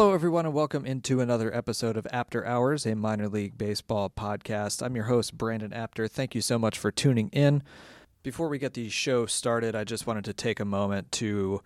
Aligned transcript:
Hello, 0.00 0.14
everyone, 0.14 0.46
and 0.46 0.54
welcome 0.54 0.86
into 0.86 1.20
another 1.20 1.54
episode 1.54 1.98
of 1.98 2.06
After 2.10 2.42
Hours, 2.46 2.86
a 2.86 2.96
minor 2.96 3.28
league 3.28 3.58
baseball 3.58 4.08
podcast. 4.08 4.82
I'm 4.82 4.96
your 4.96 5.04
host, 5.04 5.36
Brandon 5.36 5.74
Apter. 5.74 6.08
Thank 6.08 6.34
you 6.34 6.40
so 6.40 6.58
much 6.58 6.78
for 6.78 6.90
tuning 6.90 7.28
in. 7.34 7.62
Before 8.22 8.48
we 8.48 8.58
get 8.58 8.72
the 8.72 8.88
show 8.88 9.26
started, 9.26 9.76
I 9.76 9.84
just 9.84 10.06
wanted 10.06 10.24
to 10.24 10.32
take 10.32 10.58
a 10.58 10.64
moment 10.64 11.12
to 11.12 11.60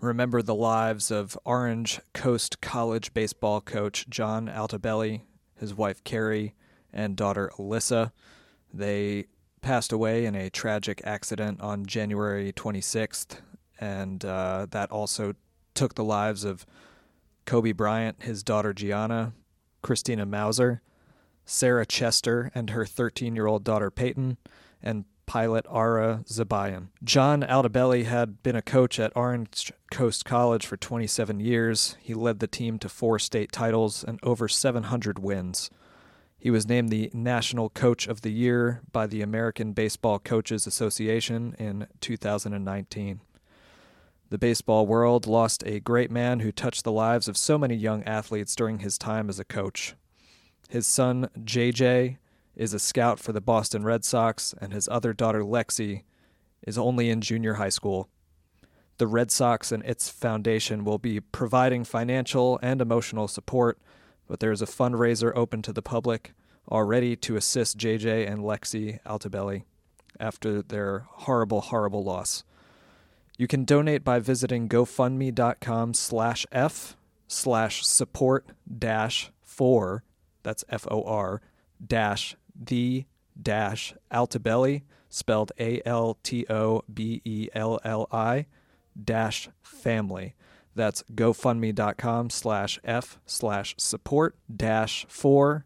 remember 0.00 0.40
the 0.40 0.54
lives 0.54 1.10
of 1.10 1.38
Orange 1.44 2.00
Coast 2.14 2.62
College 2.62 3.12
baseball 3.12 3.60
coach 3.60 4.08
John 4.08 4.46
Altobelli, 4.46 5.20
his 5.54 5.74
wife 5.74 6.02
Keri, 6.04 6.54
and 6.90 7.16
daughter 7.16 7.52
Alyssa. 7.58 8.12
They 8.72 9.26
passed 9.60 9.92
away 9.92 10.24
in 10.24 10.34
a 10.34 10.48
tragic 10.48 11.02
accident 11.04 11.60
on 11.60 11.84
January 11.84 12.50
26th, 12.50 13.40
and 13.78 14.24
uh, 14.24 14.68
that 14.70 14.90
also 14.90 15.34
took 15.74 15.96
the 15.96 16.04
lives 16.04 16.44
of 16.44 16.64
Kobe 17.46 17.72
Bryant, 17.72 18.22
his 18.22 18.42
daughter 18.42 18.72
Gianna, 18.72 19.32
Christina 19.82 20.26
Mauser, 20.26 20.80
Sarah 21.44 21.86
Chester, 21.86 22.50
and 22.54 22.70
her 22.70 22.86
13 22.86 23.36
year 23.36 23.46
old 23.46 23.64
daughter 23.64 23.90
Payton, 23.90 24.38
and 24.82 25.04
pilot 25.26 25.66
Ara 25.68 26.22
Zobayan. 26.26 26.88
John 27.02 27.42
Altobelli 27.42 28.04
had 28.04 28.42
been 28.42 28.56
a 28.56 28.62
coach 28.62 28.98
at 28.98 29.12
Orange 29.14 29.72
Coast 29.90 30.24
College 30.24 30.66
for 30.66 30.76
27 30.76 31.40
years. 31.40 31.96
He 32.00 32.14
led 32.14 32.40
the 32.40 32.46
team 32.46 32.78
to 32.80 32.88
four 32.88 33.18
state 33.18 33.52
titles 33.52 34.04
and 34.04 34.18
over 34.22 34.48
700 34.48 35.18
wins. 35.18 35.70
He 36.38 36.50
was 36.50 36.68
named 36.68 36.90
the 36.90 37.10
National 37.14 37.70
Coach 37.70 38.06
of 38.06 38.20
the 38.20 38.32
Year 38.32 38.82
by 38.92 39.06
the 39.06 39.22
American 39.22 39.72
Baseball 39.72 40.18
Coaches 40.18 40.66
Association 40.66 41.54
in 41.58 41.86
2019. 42.00 43.20
The 44.30 44.38
baseball 44.38 44.86
world 44.86 45.26
lost 45.26 45.62
a 45.66 45.80
great 45.80 46.10
man 46.10 46.40
who 46.40 46.50
touched 46.50 46.84
the 46.84 46.92
lives 46.92 47.28
of 47.28 47.36
so 47.36 47.58
many 47.58 47.74
young 47.74 48.02
athletes 48.04 48.56
during 48.56 48.78
his 48.78 48.98
time 48.98 49.28
as 49.28 49.38
a 49.38 49.44
coach. 49.44 49.94
His 50.68 50.86
son, 50.86 51.28
JJ, 51.38 52.16
is 52.56 52.72
a 52.72 52.78
scout 52.78 53.20
for 53.20 53.32
the 53.32 53.40
Boston 53.40 53.84
Red 53.84 54.04
Sox, 54.04 54.54
and 54.60 54.72
his 54.72 54.88
other 54.88 55.12
daughter, 55.12 55.42
Lexi, 55.42 56.02
is 56.66 56.78
only 56.78 57.10
in 57.10 57.20
junior 57.20 57.54
high 57.54 57.68
school. 57.68 58.08
The 58.98 59.06
Red 59.06 59.30
Sox 59.30 59.72
and 59.72 59.84
its 59.84 60.08
foundation 60.08 60.84
will 60.84 60.98
be 60.98 61.20
providing 61.20 61.84
financial 61.84 62.58
and 62.62 62.80
emotional 62.80 63.28
support, 63.28 63.78
but 64.28 64.40
there 64.40 64.52
is 64.52 64.62
a 64.62 64.66
fundraiser 64.66 65.32
open 65.34 65.62
to 65.62 65.72
the 65.72 65.82
public 65.82 66.32
already 66.70 67.14
to 67.16 67.36
assist 67.36 67.76
JJ 67.76 68.30
and 68.30 68.40
Lexi 68.40 69.00
Altobelli 69.04 69.64
after 70.18 70.62
their 70.62 71.06
horrible, 71.10 71.60
horrible 71.60 72.04
loss. 72.04 72.44
You 73.36 73.48
can 73.48 73.64
donate 73.64 74.04
by 74.04 74.20
visiting 74.20 74.68
gofundme.com 74.68 75.94
slash 75.94 76.46
F 76.52 76.96
slash 77.26 77.84
support 77.84 78.46
dash 78.78 79.32
four, 79.42 80.04
that's 80.44 80.64
F 80.68 80.86
O 80.90 81.02
R, 81.02 81.40
dash 81.84 82.36
the 82.54 83.06
dash 83.40 83.94
Altobelli, 84.12 84.82
spelled 85.08 85.50
A 85.58 85.82
L 85.84 86.16
T 86.22 86.46
O 86.48 86.82
B 86.92 87.22
E 87.24 87.48
L 87.54 87.80
L 87.84 88.06
I, 88.12 88.46
dash 89.02 89.48
family. 89.62 90.36
That's 90.76 91.02
gofundme.com 91.12 92.30
slash 92.30 92.78
F 92.84 93.18
slash 93.26 93.74
support 93.78 94.36
dash 94.54 95.06
four 95.08 95.64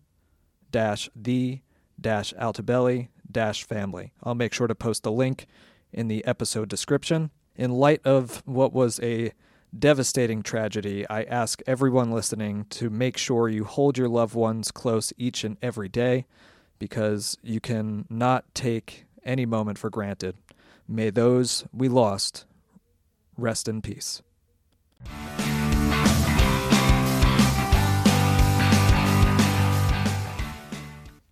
dash 0.71 1.11
the 1.15 1.61
dash 2.01 2.33
Altobelli 2.35 3.09
dash 3.31 3.65
family. 3.65 4.13
I'll 4.23 4.35
make 4.35 4.55
sure 4.55 4.69
to 4.69 4.75
post 4.75 5.03
the 5.03 5.13
link 5.13 5.47
in 5.93 6.09
the 6.09 6.25
episode 6.25 6.69
description. 6.71 7.31
In 7.59 7.73
light 7.73 8.01
of 8.05 8.41
what 8.47 8.73
was 8.73 9.01
a 9.01 9.33
devastating 9.77 10.45
tragedy, 10.45 11.05
I 11.11 11.25
ask 11.25 11.61
everyone 11.67 12.13
listening 12.13 12.67
to 12.71 12.89
make 12.89 13.17
sure 13.19 13.49
you 13.49 13.65
hold 13.65 13.99
your 13.99 14.09
loved 14.09 14.37
ones 14.37 14.71
close 14.71 15.13
each 15.19 15.43
and 15.43 15.57
every 15.61 15.89
day 15.89 16.27
because 16.79 17.37
you 17.43 17.59
can 17.59 18.07
not 18.09 18.45
take 18.55 19.07
any 19.25 19.45
moment 19.45 19.77
for 19.77 19.91
granted. 19.91 20.37
May 20.87 21.11
those 21.11 21.65
we 21.73 21.89
lost 21.89 22.45
rest 23.37 23.67
in 23.67 23.83
peace. 23.83 24.23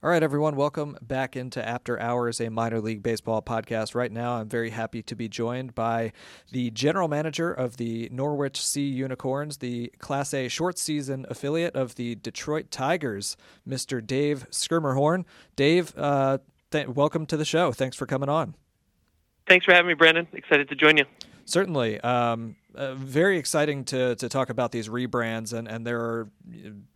All 0.07 0.13
right, 0.13 0.23
everyone, 0.23 0.55
welcome 0.55 0.97
back 1.03 1.35
into 1.35 1.69
After 1.69 1.99
Hours, 1.99 2.41
a 2.41 2.49
minor 2.49 2.81
league 2.81 3.03
baseball 3.03 3.43
podcast. 3.43 3.97
Right 3.97 4.13
now, 4.13 4.35
I'm 4.35 4.49
very 4.49 4.71
happy 4.71 5.03
to 5.03 5.17
be 5.17 5.29
joined 5.29 5.75
by 5.75 6.13
the 6.53 6.71
general 6.71 7.09
manager 7.09 7.53
of 7.53 7.77
the 7.77 8.09
Norwich 8.13 8.65
Sea 8.65 8.87
Unicorns, 8.87 9.57
the 9.57 9.93
Class 9.99 10.33
A 10.33 10.47
short 10.47 10.79
season 10.79 11.27
affiliate 11.29 11.75
of 11.75 11.97
the 11.97 12.15
Detroit 12.15 12.71
Tigers, 12.71 13.37
Mr. 13.69 14.01
Dave 14.01 14.49
Schermerhorn. 14.53 15.25
Dave, 15.57 15.93
uh, 15.97 16.39
th- 16.71 16.87
welcome 16.87 17.27
to 17.27 17.37
the 17.37 17.45
show. 17.45 17.73
Thanks 17.73 17.97
for 17.97 18.07
coming 18.07 18.29
on. 18.29 18.55
Thanks 19.49 19.67
for 19.67 19.75
having 19.75 19.89
me, 19.89 19.95
Brandon. 19.95 20.29
Excited 20.35 20.69
to 20.69 20.77
join 20.77 20.99
you. 20.99 21.07
Certainly. 21.47 22.01
Um, 22.03 22.55
uh, 22.77 22.95
very 22.95 23.39
exciting 23.39 23.85
to, 23.87 24.15
to 24.17 24.29
talk 24.29 24.51
about 24.51 24.71
these 24.71 24.89
rebrands, 24.89 25.53
and, 25.53 25.67
and 25.67 25.87
there 25.87 26.01
are 26.01 26.31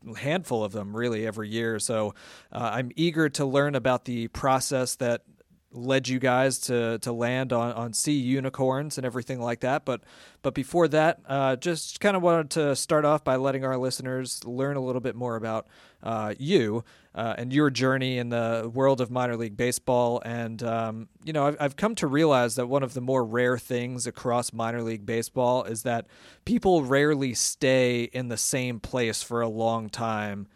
a 0.09 0.19
handful 0.19 0.63
of 0.63 0.73
them 0.73 0.95
really 0.95 1.27
every 1.27 1.49
year. 1.49 1.79
So 1.79 2.15
uh, 2.53 2.71
I'm 2.73 2.91
eager 2.97 3.29
to 3.31 3.45
learn 3.45 3.75
about 3.75 4.05
the 4.05 4.29
process 4.29 4.97
that 4.97 5.23
led 5.73 6.09
you 6.09 6.19
guys 6.19 6.59
to 6.59 6.99
to 6.99 7.13
land 7.13 7.53
on 7.53 7.73
on 7.73 7.93
sea 7.93 8.19
unicorns 8.19 8.99
and 8.99 9.07
everything 9.07 9.41
like 9.41 9.61
that. 9.61 9.85
But 9.85 10.03
but 10.43 10.55
before 10.55 10.89
that, 10.89 11.21
uh, 11.27 11.57
just 11.57 12.01
kind 12.01 12.17
of 12.17 12.23
wanted 12.23 12.51
to 12.51 12.75
start 12.77 13.05
off 13.05 13.23
by 13.25 13.37
letting 13.37 13.65
our 13.65 13.77
listeners 13.77 14.45
learn 14.45 14.77
a 14.77 14.81
little 14.81 15.01
bit 15.01 15.15
more 15.15 15.37
about 15.37 15.69
uh, 16.03 16.35
you 16.39 16.85
uh, 17.15 17.35
and 17.39 17.53
your 17.53 17.71
journey 17.71 18.19
in 18.19 18.31
the 18.31 18.71
world 18.73 19.01
of 19.01 19.11
minor 19.11 19.37
league 19.37 19.57
baseball. 19.57 20.21
And 20.25 20.63
um, 20.63 21.09
you 21.25 21.33
know, 21.33 21.47
I've, 21.47 21.57
I've 21.61 21.77
come 21.77 21.95
to 21.97 22.07
realize 22.07 22.57
that 22.57 22.67
one 22.67 22.83
of 22.83 22.95
the 22.95 23.01
more 23.01 23.25
rare 23.25 23.59
things 23.59 24.07
across 24.07 24.53
minor 24.53 24.83
league 24.83 25.07
baseball 25.07 25.65
is 25.65 25.83
that 25.83 26.07
people 26.45 26.85
rarely 26.85 27.35
stay 27.35 28.05
in 28.05 28.29
the 28.29 28.37
same 28.37 28.81
place 28.81 29.23
for 29.23 29.41
a 29.41 29.49
long 29.49 29.89
time 29.89 30.49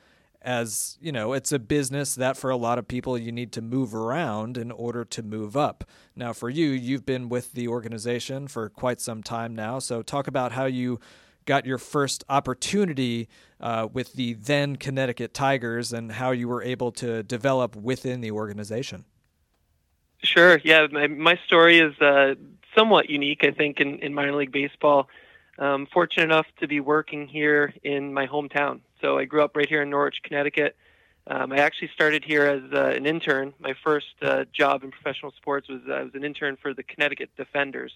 as 0.44 0.99
you 1.00 1.10
know 1.10 1.32
it's 1.32 1.50
a 1.50 1.59
business 1.59 2.15
that 2.15 2.37
for 2.37 2.50
a 2.50 2.56
lot 2.56 2.78
of 2.78 2.87
people 2.87 3.16
you 3.16 3.32
need 3.32 3.50
to 3.53 3.62
move 3.62 3.94
around 3.94 4.59
in 4.59 4.71
order 4.71 5.05
to 5.05 5.22
move 5.22 5.56
up. 5.56 5.84
Now 6.15 6.32
for 6.32 6.50
you 6.50 6.69
you've 6.69 7.06
been 7.06 7.28
with 7.28 7.53
the 7.53 7.66
organization 7.66 8.47
for 8.47 8.69
quite 8.69 9.00
some 9.00 9.22
time 9.22 9.55
now. 9.55 9.78
So 9.78 10.03
talk 10.03 10.28
about 10.28 10.53
how 10.53 10.66
you 10.66 11.00
got 11.47 11.66
your 11.66 11.78
first 11.78 12.25
opportunity 12.28 13.28
uh, 13.60 13.88
with 13.93 14.15
the 14.15 14.34
then 14.34 14.77
connecticut 14.77 15.34
tigers 15.34 15.93
and 15.93 16.12
how 16.12 16.31
you 16.31 16.49
were 16.49 16.62
able 16.62 16.93
to 16.93 17.22
develop 17.22 17.75
within 17.75 18.21
the 18.21 18.31
organization. 18.31 19.05
Sure. 20.22 20.61
Yeah 20.62 20.87
my, 20.93 21.06
my 21.06 21.38
story 21.47 21.78
is 21.78 21.99
uh, 22.00 22.34
somewhat 22.76 23.09
unique 23.09 23.44
i 23.44 23.50
think 23.50 23.81
in, 23.81 23.99
in 24.00 24.12
minor 24.12 24.34
league 24.34 24.53
baseball. 24.53 25.09
Um, 25.56 25.87
fortunate 25.93 26.25
enough 26.25 26.47
to 26.59 26.66
be 26.66 26.81
working 26.81 27.28
here 27.28 27.72
in 27.84 28.12
my 28.12 28.26
hometown 28.26 28.81
so 29.04 29.19
I 29.19 29.26
grew 29.26 29.44
up 29.44 29.54
right 29.54 29.69
here 29.69 29.82
in 29.82 29.91
Norwich, 29.91 30.20
Connecticut. 30.22 30.76
Um, 31.26 31.53
I 31.53 31.59
actually 31.59 31.91
started 31.94 32.25
here 32.25 32.47
as 32.47 32.72
uh, 32.72 32.94
an 32.97 33.04
intern. 33.04 33.53
My 33.59 33.75
first 33.84 34.06
uh, 34.22 34.47
job 34.50 34.82
in 34.82 34.91
professional 34.91 35.31
sports 35.32 35.69
was 35.69 35.82
uh, 35.87 35.92
I 35.92 36.03
was 36.04 36.15
an 36.15 36.25
intern 36.25 36.56
for 36.56 36.72
the 36.72 36.82
Connecticut 36.82 37.28
Defenders, 37.37 37.93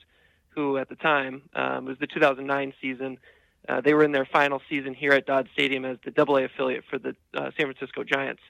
who 0.50 0.76
at 0.76 0.91
the 0.91 0.97
time 0.97 1.42
um, 1.54 1.86
was 1.86 1.98
the 1.98 2.06
2009 2.06 2.74
season. 2.82 3.18
Uh, 3.66 3.80
they 3.80 3.94
were 3.94 4.04
in 4.04 4.12
their 4.12 4.26
final 4.26 4.60
season 4.68 4.92
here 4.92 5.12
at 5.12 5.24
Dodd 5.24 5.48
Stadium 5.54 5.86
as 5.86 5.97
the 6.04 6.12
AA 6.22 6.44
affiliate 6.44 6.84
for 6.91 6.98
the 6.98 7.16
uh, 7.32 7.50
San 7.56 7.72
Francisco 7.72 8.04
Giants. 8.04 8.42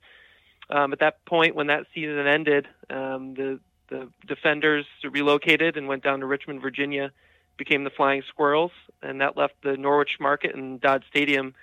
Um, 0.68 0.92
at 0.92 0.98
that 0.98 1.24
point, 1.26 1.54
when 1.54 1.68
that 1.68 1.86
season 1.94 2.26
ended, 2.26 2.66
um, 2.90 3.34
the 3.34 3.60
the 3.88 4.08
Defenders 4.26 4.84
relocated 5.08 5.76
and 5.76 5.86
went 5.86 6.02
down 6.02 6.20
to 6.20 6.26
Richmond, 6.26 6.60
Virginia, 6.60 7.12
became 7.56 7.84
the 7.84 7.90
Flying 7.90 8.22
Squirrels, 8.28 8.72
and 9.00 9.20
that 9.20 9.36
left 9.36 9.54
the 9.62 9.76
Norwich 9.76 10.18
market 10.20 10.56
and 10.56 10.80
Dodd 10.80 11.04
Stadium 11.08 11.54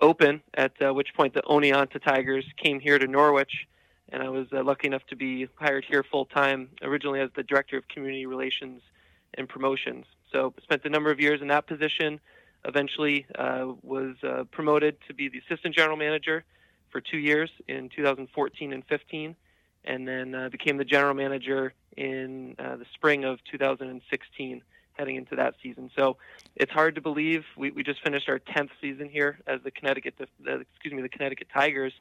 open, 0.00 0.42
at 0.54 0.72
uh, 0.82 0.92
which 0.92 1.14
point 1.14 1.34
the 1.34 1.42
Oneonta 1.42 2.02
Tigers 2.02 2.44
came 2.56 2.80
here 2.80 2.98
to 2.98 3.06
Norwich, 3.06 3.66
and 4.08 4.22
I 4.22 4.28
was 4.28 4.46
uh, 4.52 4.62
lucky 4.62 4.86
enough 4.88 5.06
to 5.08 5.16
be 5.16 5.48
hired 5.54 5.84
here 5.84 6.02
full 6.02 6.24
time, 6.24 6.68
originally 6.82 7.20
as 7.20 7.30
the 7.36 7.42
Director 7.42 7.76
of 7.78 7.86
Community 7.88 8.26
Relations 8.26 8.82
and 9.34 9.48
Promotions. 9.48 10.06
So 10.32 10.52
spent 10.62 10.84
a 10.84 10.88
number 10.88 11.10
of 11.10 11.20
years 11.20 11.40
in 11.40 11.48
that 11.48 11.66
position, 11.66 12.20
eventually 12.64 13.26
uh, 13.38 13.66
was 13.82 14.16
uh, 14.22 14.44
promoted 14.50 14.96
to 15.08 15.14
be 15.14 15.28
the 15.28 15.38
Assistant 15.38 15.74
General 15.74 15.96
Manager 15.96 16.44
for 16.90 17.00
two 17.00 17.18
years 17.18 17.50
in 17.68 17.88
2014 17.88 18.72
and 18.72 18.84
15, 18.86 19.36
and 19.84 20.08
then 20.08 20.34
uh, 20.34 20.48
became 20.48 20.76
the 20.76 20.84
General 20.84 21.14
Manager 21.14 21.72
in 21.96 22.54
uh, 22.58 22.76
the 22.76 22.86
spring 22.94 23.24
of 23.24 23.38
2016 23.50 24.62
heading 25.00 25.16
into 25.16 25.34
that 25.36 25.54
season. 25.62 25.90
So 25.96 26.18
it's 26.54 26.70
hard 26.70 26.94
to 26.94 27.00
believe 27.00 27.44
we, 27.56 27.70
we 27.70 27.82
just 27.82 28.02
finished 28.02 28.28
our 28.28 28.38
10th 28.38 28.68
season 28.80 29.08
here 29.08 29.38
as 29.46 29.60
the 29.64 29.70
Connecticut, 29.70 30.14
the, 30.18 30.60
excuse 30.60 30.92
me, 30.92 31.00
the 31.00 31.08
Connecticut 31.08 31.48
Tigers, 31.52 31.94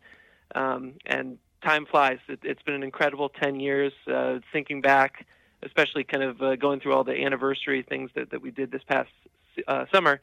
um, 0.53 0.93
and 1.05 1.37
time 1.63 1.85
flies. 1.85 2.19
It, 2.27 2.39
has 2.43 2.57
been 2.65 2.75
an 2.75 2.83
incredible 2.83 3.29
10 3.29 3.59
years. 3.59 3.93
Uh, 4.05 4.39
thinking 4.51 4.81
back, 4.81 5.25
especially 5.63 6.03
kind 6.03 6.23
of 6.23 6.41
uh, 6.41 6.55
going 6.57 6.81
through 6.81 6.93
all 6.93 7.05
the 7.05 7.23
anniversary 7.23 7.83
things 7.87 8.11
that, 8.15 8.31
that 8.31 8.41
we 8.41 8.51
did 8.51 8.71
this 8.71 8.83
past 8.83 9.09
uh, 9.67 9.85
summer, 9.93 10.21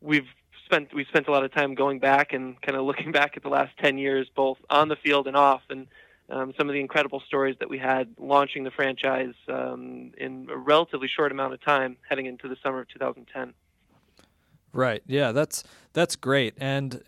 we've 0.00 0.28
spent 0.66 0.92
we 0.94 1.04
spent 1.06 1.28
a 1.28 1.30
lot 1.30 1.44
of 1.44 1.52
time 1.52 1.74
going 1.74 1.98
back 1.98 2.32
and 2.32 2.60
kind 2.60 2.76
of 2.76 2.84
looking 2.84 3.12
back 3.18 3.36
at 3.36 3.42
the 3.42 3.48
last 3.48 3.76
10 3.78 3.98
years, 3.98 4.28
both 4.34 4.58
on 4.68 4.88
the 4.88 4.96
field 4.96 5.26
and 5.26 5.36
off, 5.36 5.62
and 5.70 5.86
um, 6.30 6.52
some 6.56 6.68
of 6.68 6.72
the 6.72 6.80
incredible 6.80 7.20
stories 7.20 7.56
that 7.60 7.68
we 7.68 7.78
had 7.78 8.14
launching 8.18 8.64
the 8.64 8.70
franchise 8.70 9.34
um, 9.48 10.12
in 10.16 10.48
a 10.50 10.56
relatively 10.56 11.08
short 11.08 11.32
amount 11.32 11.52
of 11.52 11.60
time, 11.60 11.96
heading 12.08 12.26
into 12.26 12.48
the 12.48 12.56
summer 12.62 12.80
of 12.80 12.88
2010. 12.88 13.52
Right. 14.74 15.02
Yeah, 15.06 15.30
that's 15.30 15.62
that's 15.92 16.16
great. 16.16 16.54
And 16.58 17.00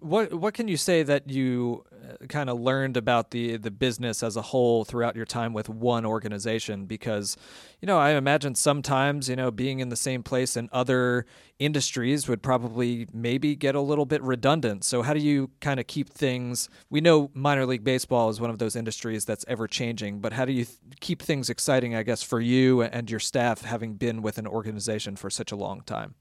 what 0.00 0.34
what 0.34 0.52
can 0.52 0.68
you 0.68 0.76
say 0.76 1.02
that 1.04 1.30
you 1.30 1.82
uh, 1.90 2.26
kind 2.26 2.50
of 2.50 2.60
learned 2.60 2.98
about 2.98 3.30
the 3.30 3.56
the 3.56 3.70
business 3.70 4.22
as 4.22 4.36
a 4.36 4.42
whole 4.42 4.84
throughout 4.84 5.16
your 5.16 5.24
time 5.24 5.54
with 5.54 5.70
one 5.70 6.04
organization 6.04 6.84
because 6.84 7.38
you 7.80 7.86
know, 7.86 7.96
I 7.98 8.10
imagine 8.10 8.54
sometimes, 8.54 9.30
you 9.30 9.36
know, 9.36 9.50
being 9.50 9.80
in 9.80 9.88
the 9.88 9.96
same 9.96 10.22
place 10.22 10.54
in 10.54 10.68
other 10.70 11.24
industries 11.58 12.28
would 12.28 12.42
probably 12.42 13.06
maybe 13.14 13.56
get 13.56 13.74
a 13.74 13.80
little 13.80 14.04
bit 14.06 14.22
redundant. 14.22 14.84
So 14.84 15.00
how 15.00 15.14
do 15.14 15.20
you 15.20 15.50
kind 15.62 15.80
of 15.80 15.86
keep 15.86 16.10
things 16.10 16.68
We 16.90 17.00
know 17.00 17.30
minor 17.32 17.64
league 17.64 17.84
baseball 17.84 18.28
is 18.28 18.38
one 18.38 18.50
of 18.50 18.58
those 18.58 18.76
industries 18.76 19.24
that's 19.24 19.46
ever 19.48 19.66
changing, 19.66 20.20
but 20.20 20.34
how 20.34 20.44
do 20.44 20.52
you 20.52 20.66
th- 20.66 20.76
keep 21.00 21.22
things 21.22 21.48
exciting 21.48 21.94
I 21.94 22.02
guess 22.02 22.22
for 22.22 22.40
you 22.42 22.82
and 22.82 23.10
your 23.10 23.20
staff 23.20 23.62
having 23.62 23.94
been 23.94 24.20
with 24.20 24.36
an 24.36 24.46
organization 24.46 25.16
for 25.16 25.30
such 25.30 25.52
a 25.52 25.56
long 25.56 25.80
time? 25.86 26.16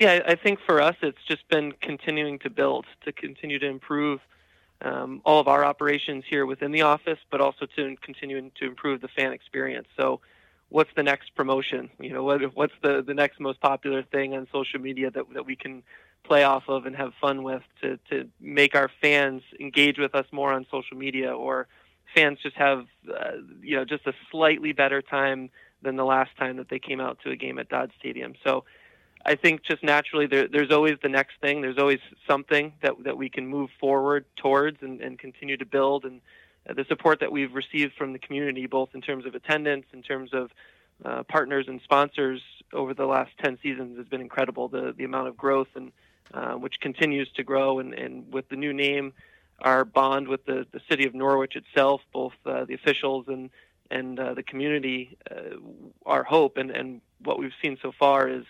Yeah, 0.00 0.20
I 0.26 0.34
think 0.34 0.60
for 0.64 0.80
us, 0.80 0.96
it's 1.02 1.22
just 1.28 1.46
been 1.48 1.72
continuing 1.72 2.38
to 2.38 2.48
build, 2.48 2.86
to 3.04 3.12
continue 3.12 3.58
to 3.58 3.66
improve 3.66 4.20
um, 4.80 5.20
all 5.26 5.40
of 5.40 5.46
our 5.46 5.62
operations 5.62 6.24
here 6.26 6.46
within 6.46 6.72
the 6.72 6.80
office, 6.80 7.18
but 7.30 7.42
also 7.42 7.66
to 7.76 7.96
continuing 8.00 8.50
to 8.58 8.64
improve 8.64 9.02
the 9.02 9.08
fan 9.08 9.32
experience. 9.32 9.88
So, 9.98 10.20
what's 10.70 10.88
the 10.96 11.02
next 11.02 11.34
promotion? 11.34 11.90
You 12.00 12.14
know, 12.14 12.24
what, 12.24 12.40
what's 12.56 12.72
the, 12.82 13.02
the 13.02 13.12
next 13.12 13.40
most 13.40 13.60
popular 13.60 14.02
thing 14.02 14.34
on 14.34 14.48
social 14.50 14.80
media 14.80 15.10
that, 15.10 15.34
that 15.34 15.44
we 15.44 15.54
can 15.54 15.82
play 16.24 16.44
off 16.44 16.62
of 16.68 16.86
and 16.86 16.96
have 16.96 17.12
fun 17.20 17.42
with 17.42 17.62
to, 17.82 17.98
to 18.08 18.26
make 18.40 18.74
our 18.74 18.90
fans 19.02 19.42
engage 19.58 19.98
with 19.98 20.14
us 20.14 20.24
more 20.32 20.50
on 20.50 20.64
social 20.70 20.96
media 20.96 21.30
or 21.30 21.68
fans 22.14 22.38
just 22.42 22.56
have, 22.56 22.86
uh, 23.14 23.32
you 23.60 23.76
know, 23.76 23.84
just 23.84 24.06
a 24.06 24.14
slightly 24.30 24.72
better 24.72 25.02
time 25.02 25.50
than 25.82 25.96
the 25.96 26.06
last 26.06 26.30
time 26.38 26.56
that 26.56 26.70
they 26.70 26.78
came 26.78 27.00
out 27.00 27.18
to 27.22 27.30
a 27.30 27.36
game 27.36 27.58
at 27.58 27.68
Dodd 27.68 27.90
Stadium. 27.98 28.32
So, 28.42 28.64
I 29.24 29.34
think 29.34 29.62
just 29.62 29.82
naturally 29.82 30.26
there, 30.26 30.48
there's 30.48 30.70
always 30.70 30.96
the 31.02 31.08
next 31.08 31.34
thing. 31.40 31.60
There's 31.60 31.78
always 31.78 32.00
something 32.26 32.72
that 32.82 32.94
that 33.04 33.16
we 33.16 33.28
can 33.28 33.46
move 33.46 33.70
forward 33.78 34.24
towards 34.36 34.82
and, 34.82 35.00
and 35.00 35.18
continue 35.18 35.56
to 35.56 35.66
build. 35.66 36.04
And 36.04 36.20
uh, 36.68 36.74
the 36.74 36.84
support 36.88 37.20
that 37.20 37.30
we've 37.30 37.54
received 37.54 37.94
from 37.94 38.12
the 38.12 38.18
community, 38.18 38.66
both 38.66 38.90
in 38.94 39.00
terms 39.00 39.26
of 39.26 39.34
attendance, 39.34 39.86
in 39.92 40.02
terms 40.02 40.30
of 40.32 40.50
uh, 41.04 41.22
partners 41.24 41.66
and 41.68 41.80
sponsors 41.82 42.40
over 42.72 42.94
the 42.94 43.06
last 43.06 43.30
10 43.42 43.58
seasons, 43.62 43.98
has 43.98 44.06
been 44.08 44.20
incredible. 44.20 44.68
The 44.68 44.94
the 44.96 45.04
amount 45.04 45.28
of 45.28 45.36
growth 45.36 45.68
and 45.74 45.92
uh, 46.32 46.52
which 46.52 46.80
continues 46.80 47.28
to 47.32 47.42
grow, 47.42 47.78
and, 47.80 47.92
and 47.92 48.32
with 48.32 48.48
the 48.48 48.56
new 48.56 48.72
name, 48.72 49.12
our 49.60 49.84
bond 49.84 50.28
with 50.28 50.44
the, 50.46 50.66
the 50.72 50.80
city 50.88 51.04
of 51.06 51.14
Norwich 51.14 51.56
itself, 51.56 52.00
both 52.12 52.32
uh, 52.46 52.64
the 52.64 52.74
officials 52.74 53.26
and 53.28 53.50
and 53.90 54.20
uh, 54.20 54.34
the 54.34 54.42
community, 54.42 55.18
uh, 55.30 55.56
our 56.06 56.22
hope 56.22 56.56
and, 56.56 56.70
and 56.70 57.00
what 57.24 57.40
we've 57.40 57.52
seen 57.60 57.76
so 57.82 57.92
far 57.98 58.28
is 58.28 58.44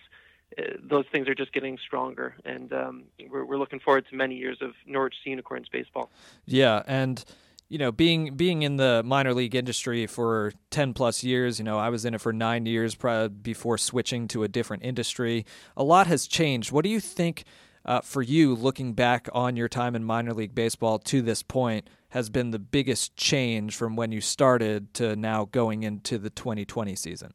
those 0.83 1.05
things 1.13 1.29
are 1.29 1.35
just 1.35 1.53
getting 1.53 1.79
stronger, 1.79 2.35
and 2.45 2.73
um, 2.73 3.05
we're, 3.29 3.45
we're 3.45 3.59
looking 3.59 3.81
forward 3.81 4.07
to 4.11 4.17
many 4.17 4.37
years 4.37 4.59
of 4.61 4.73
Norwich 4.87 5.15
Sea 5.23 5.31
Unicorns 5.31 5.69
baseball. 5.71 6.11
Yeah, 6.45 6.83
and 6.87 7.25
you 7.69 7.79
know, 7.79 7.93
being 7.93 8.35
being 8.35 8.63
in 8.63 8.77
the 8.77 9.03
minor 9.05 9.33
league 9.33 9.55
industry 9.55 10.07
for 10.07 10.53
ten 10.71 10.93
plus 10.93 11.23
years, 11.23 11.59
you 11.59 11.65
know, 11.65 11.79
I 11.79 11.89
was 11.89 12.05
in 12.05 12.15
it 12.15 12.21
for 12.21 12.33
nine 12.33 12.67
years 12.67 12.97
before 13.43 13.79
switching 13.79 14.27
to 14.29 14.43
a 14.43 14.49
different 14.49 14.85
industry. 14.85 15.47
A 15.77 15.85
lot 15.85 16.07
has 16.09 16.27
changed. 16.27 16.73
What 16.73 16.85
do 16.85 16.91
you 16.91 17.01
think? 17.01 17.45
Uh, 17.83 17.99
for 18.03 18.21
you, 18.21 18.55
looking 18.55 18.93
back 18.93 19.27
on 19.33 19.57
your 19.57 19.67
time 19.67 19.97
in 19.97 20.05
minor 20.05 20.35
league 20.35 20.55
baseball 20.55 20.99
to 20.99 21.23
this 21.23 21.43
point, 21.43 21.89
has 22.11 22.29
been 22.29 22.51
the 22.51 22.59
biggest 22.59 23.17
change 23.17 23.75
from 23.75 23.97
when 23.97 24.13
you 24.13 24.21
started 24.21 24.93
to 24.93 25.17
now 25.17 25.47
going 25.47 25.83
into 25.83 26.19
the 26.19 26.29
2020 26.29 26.95
season? 26.95 27.33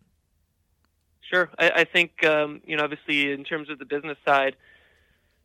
Sure. 1.36 1.50
I, 1.60 1.70
I 1.82 1.84
think, 1.84 2.24
um, 2.24 2.62
you 2.66 2.78
know, 2.78 2.84
obviously 2.86 3.34
in 3.34 3.44
terms 3.44 3.70
of 3.70 3.78
the 3.78 3.84
business 3.84 4.18
side, 4.26 4.56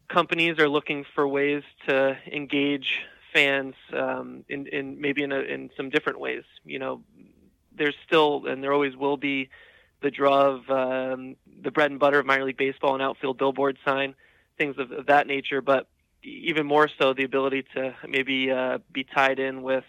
companies 0.09 0.61
are 0.61 0.69
looking 0.69 1.05
for 1.17 1.27
ways 1.27 1.65
to 1.89 2.17
engage 2.31 3.01
fans 3.33 3.75
um, 3.93 4.45
in, 4.49 4.69
in 4.69 5.01
maybe 5.01 5.25
in, 5.25 5.33
a, 5.33 5.41
in 5.41 5.69
some 5.77 5.91
different 5.91 6.21
ways. 6.21 6.45
You 6.65 6.79
know, 6.79 7.03
there's 7.77 7.97
still, 8.07 8.47
and 8.47 8.63
there 8.63 8.73
always 8.73 8.95
will 8.95 9.17
be, 9.17 9.51
the 10.01 10.11
draw 10.11 10.47
of 10.53 10.71
um, 10.71 11.37
the 11.63 11.71
bread 11.71 11.91
and 11.91 11.99
butter 11.99 12.21
of 12.21 12.25
minor 12.25 12.45
league 12.45 12.57
baseball 12.57 12.95
and 12.95 13.03
outfield 13.03 13.37
billboard 13.37 13.77
sign, 13.85 14.15
things 14.57 14.79
of, 14.79 14.93
of 14.93 15.07
that 15.07 15.27
nature. 15.27 15.61
But 15.61 15.89
even 16.23 16.67
more 16.67 16.89
so, 17.01 17.13
the 17.15 17.25
ability 17.25 17.65
to 17.75 17.95
maybe 18.09 18.51
uh, 18.51 18.79
be 18.93 19.05
tied 19.05 19.39
in 19.41 19.63
with 19.63 19.85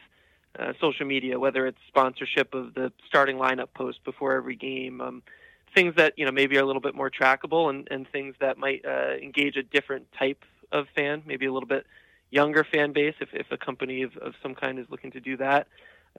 uh, 0.59 0.74
social 0.81 1.06
media, 1.06 1.39
whether 1.39 1.65
it's 1.68 1.77
sponsorship 1.88 2.54
of 2.54 2.74
the 2.74 2.92
starting 3.07 3.38
lineup 3.38 3.69
post 3.74 4.04
before 4.04 4.33
every 4.33 4.56
game, 4.56 5.00
um, 5.00 5.24
things 5.73 5.95
that 5.95 6.13
you 6.18 6.25
know 6.25 6.31
maybe 6.31 6.57
are 6.57 6.62
a 6.62 6.65
little 6.65 6.81
bit 6.81 6.95
more 6.95 7.09
trackable 7.09 7.69
and, 7.69 7.88
and 7.91 8.07
things 8.09 8.35
that 8.39 8.57
might 8.57 8.85
uh, 8.85 9.13
engage 9.21 9.57
a 9.57 9.63
different 9.63 10.12
type 10.18 10.44
of 10.71 10.88
fan, 10.95 11.23
maybe 11.25 11.45
a 11.45 11.53
little 11.53 11.68
bit 11.68 11.85
younger 12.29 12.63
fan 12.63 12.94
base 12.94 13.15
if, 13.19 13.29
if 13.33 13.47
a 13.51 13.57
company 13.57 14.03
of, 14.03 14.15
of 14.18 14.33
some 14.41 14.56
kind 14.56 14.79
is 14.79 14.85
looking 14.89 15.12
to 15.12 15.19
do 15.19 15.38
that. 15.38 15.68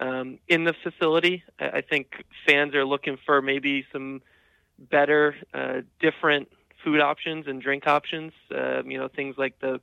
Um, 0.00 0.38
in 0.48 0.64
the 0.64 0.74
facility, 0.82 1.42
I, 1.58 1.64
I 1.64 1.80
think 1.80 2.24
fans 2.46 2.74
are 2.74 2.84
looking 2.84 3.18
for 3.24 3.42
maybe 3.42 3.86
some 3.92 4.22
better, 4.78 5.34
uh, 5.54 5.82
different 6.00 6.48
food 6.84 7.00
options 7.00 7.46
and 7.46 7.62
drink 7.62 7.86
options. 7.86 8.32
Um, 8.54 8.90
you 8.90 8.98
know, 8.98 9.08
things 9.08 9.36
like 9.38 9.58
the 9.60 9.80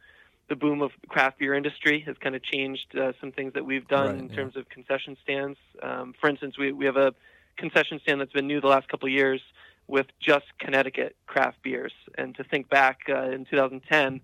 the 0.50 0.56
boom 0.56 0.82
of 0.82 0.92
craft 1.08 1.38
beer 1.38 1.54
industry 1.54 2.04
has 2.08 2.18
kind 2.18 2.36
of 2.36 2.42
changed 2.42 2.98
uh, 2.98 3.14
some 3.22 3.32
things 3.32 3.54
that 3.54 3.66
we've 3.66 3.88
done 3.88 4.08
right, 4.08 4.18
in 4.18 4.30
yeah. 4.30 4.36
terms 4.36 4.58
of 4.58 4.68
concession 4.70 5.16
stands. 5.22 5.60
Um, 5.84 6.16
for 6.20 6.28
instance, 6.28 6.58
we, 6.58 6.72
we 6.72 6.86
have 6.86 6.98
a 6.98 7.14
concession 7.60 8.00
stand 8.02 8.22
that's 8.22 8.32
been 8.32 8.48
new 8.48 8.62
the 8.62 8.68
last 8.68 8.88
couple 8.88 9.08
of 9.08 9.14
years 9.14 9.42
with 9.88 10.08
just 10.20 10.46
Connecticut 10.60 11.16
craft 11.28 11.62
beers. 11.62 11.94
And 12.18 12.36
to 12.36 12.44
think 12.44 12.70
back 12.70 13.02
uh, 13.10 13.30
in 13.30 13.46
2010, 13.46 14.22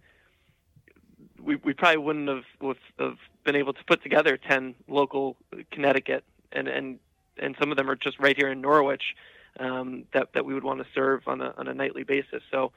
we, 1.42 1.58
we 1.58 1.74
probably 1.74 1.98
wouldn't 1.98 2.30
have, 2.30 2.78
have 3.00 3.18
been 3.44 3.56
able 3.56 3.74
to 3.74 3.84
put 3.86 4.02
together 4.02 4.38
10 4.38 4.76
local 4.88 5.36
Connecticut, 5.72 6.24
and, 6.52 6.68
and, 6.68 7.00
and 7.38 7.56
some 7.60 7.72
of 7.72 7.78
them 7.78 7.90
are 7.90 7.96
just 7.96 8.20
right 8.20 8.36
here 8.36 8.50
in 8.50 8.62
Norwich 8.62 9.16
um, 9.60 10.06
that, 10.14 10.34
that 10.34 10.46
we 10.46 10.54
would 10.54 10.64
want 10.64 10.80
to 10.80 10.86
serve 10.94 11.28
on 11.28 11.42
a, 11.42 11.54
on 11.58 11.68
a 11.68 11.74
nightly 11.74 12.04
basis. 12.04 12.42
So 12.52 12.72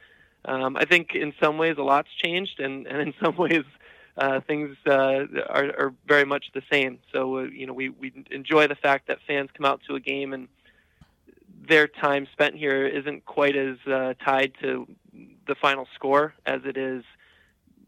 um, 0.45 0.77
I 0.77 0.85
think 0.85 1.15
in 1.15 1.33
some 1.41 1.59
ways 1.59 1.77
a 1.79 1.83
lot's 1.83 2.11
changed, 2.17 2.61
and, 2.61 2.87
and 2.87 3.01
in 3.01 3.15
some 3.23 3.37
ways 3.37 3.65
uh, 4.19 4.41
things 4.41 4.77
uh, 4.87 5.27
are, 5.49 5.73
are, 5.79 5.95
very 6.07 6.25
much 6.25 6.47
the 6.53 6.63
same. 6.71 6.99
So 7.13 7.39
uh, 7.39 7.43
you 7.45 7.67
know, 7.67 7.73
we, 7.73 7.89
we 7.89 8.13
enjoy 8.31 8.67
the 8.67 8.75
fact 8.75 9.07
that 9.09 9.19
fans 9.27 9.51
come 9.57 9.65
out 9.65 9.81
to 9.89 9.95
a 9.95 10.01
game 10.01 10.33
and 10.33 10.49
their 11.69 11.87
time 11.87 12.27
spent 12.33 12.57
here 12.57 12.87
isn't 12.87 13.25
quite 13.27 13.55
as 13.55 13.77
uh, 13.87 14.15
tied 14.25 14.53
to 14.63 14.89
the 15.47 15.55
final 15.55 15.87
score 15.95 16.35
as 16.47 16.63
it 16.65 16.77
is 16.77 17.05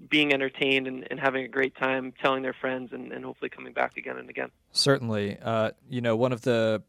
being 0.08 0.32
entertained 0.32 0.87
and, 0.87 1.06
and, 1.10 1.20
having 1.20 1.44
a 1.44 1.49
great 1.49 1.76
time 1.76 2.12
telling 2.22 2.42
their 2.42 2.54
friends 2.54 2.90
and, 2.92 3.12
and 3.12 3.25
hopefully 3.25 3.50
coming 3.50 3.72
back 3.72 3.96
again 3.99 4.16
and 4.16 4.30
again. 4.30 4.50
Certainly. 4.72 5.38
Uh, 5.42 5.72
you 5.90 6.00
know, 6.00 6.16
one 6.16 6.32
of 6.32 6.42
the 6.42 6.82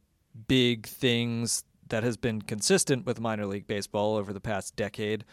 big 0.48 0.86
things 0.86 1.66
that 1.90 2.04
has 2.04 2.16
been 2.16 2.42
consistent 2.42 3.06
with 3.06 3.20
minor 3.20 3.46
league 3.46 3.68
baseball 3.68 4.16
over 4.16 4.32
the 4.32 4.40
past 4.40 4.78
decade 4.78 5.26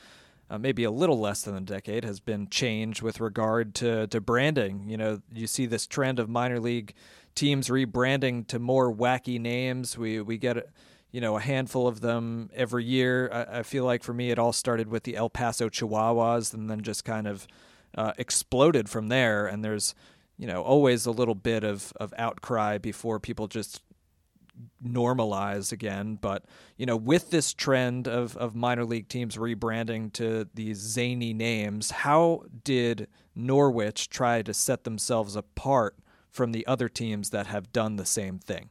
uh, 0.51 0.59
maybe 0.59 0.85
a 0.85 0.91
little 0.91 1.19
less 1.19 1.43
than 1.43 1.55
a 1.55 1.61
decade, 1.61 2.05
has 2.05 2.21
been 2.21 2.49
changed 2.49 3.03
with 3.03 3.21
regard 3.21 3.75
to, 3.77 4.07
to 4.07 4.21
branding. 4.21 4.85
You 4.89 4.97
know, 4.97 5.23
you 5.33 5.47
see 5.47 5.67
this 5.67 5.87
trend 5.87 6.19
of 6.19 6.29
minor 6.29 6.61
league 6.61 6.95
teams 7.35 7.69
rebranding 7.69 8.47
to 8.49 8.59
more 8.59 8.93
wacky 8.93 9.41
names. 9.41 9.97
We 9.97 10.21
we 10.21 10.39
get 10.39 10.69
you 11.13 11.21
know 11.21 11.37
a 11.37 11.41
handful 11.41 11.87
of 11.87 12.01
them 12.01 12.51
every 12.55 12.85
year. 12.85 13.31
I, 13.33 13.59
I 13.61 13.63
feel 13.63 13.85
like 13.85 14.03
for 14.03 14.13
me, 14.13 14.31
it 14.31 14.39
all 14.39 14.53
started 14.53 14.89
with 14.89 15.05
the 15.05 15.17
El 15.17 15.31
Paso 15.31 15.69
Chihuahuas, 15.69 16.53
and 16.53 16.69
then 16.69 16.83
just 16.83 17.05
kind 17.05 17.27
of 17.27 17.47
uh, 17.95 18.13
exploded 18.19 18.89
from 18.89 19.09
there. 19.09 19.47
And 19.47 19.65
there's 19.65 19.95
you 20.37 20.47
know 20.47 20.63
always 20.63 21.07
a 21.07 21.11
little 21.13 21.35
bit 21.35 21.65
of 21.65 21.93
of 21.97 22.13
outcry 22.19 22.79
before 22.79 23.21
people 23.21 23.47
just 23.47 23.83
normalize 24.85 25.73
again. 25.73 26.19
But 26.21 26.45
you 26.77 26.87
know, 26.87 26.97
with 26.97 27.31
this 27.31 27.53
trend 27.53 28.09
of 28.09 28.37
of 28.37 28.55
minor 28.55 28.85
league 28.85 29.09
teams 29.09 29.37
rebranding 29.37 30.13
to 30.15 30.49
these 30.55 30.79
zany 30.79 31.33
names, 31.33 31.91
how 31.91 32.45
did 32.65 33.09
Norwich 33.35 34.09
try 34.09 34.43
to 34.43 34.55
set 34.55 34.85
themselves 34.85 35.37
apart 35.37 35.97
from 36.31 36.53
the 36.53 36.67
other 36.67 36.89
teams 36.89 37.31
that 37.31 37.47
have 37.47 37.73
done 37.73 37.97
the 37.97 38.07
same 38.07 38.39
thing? 38.39 38.71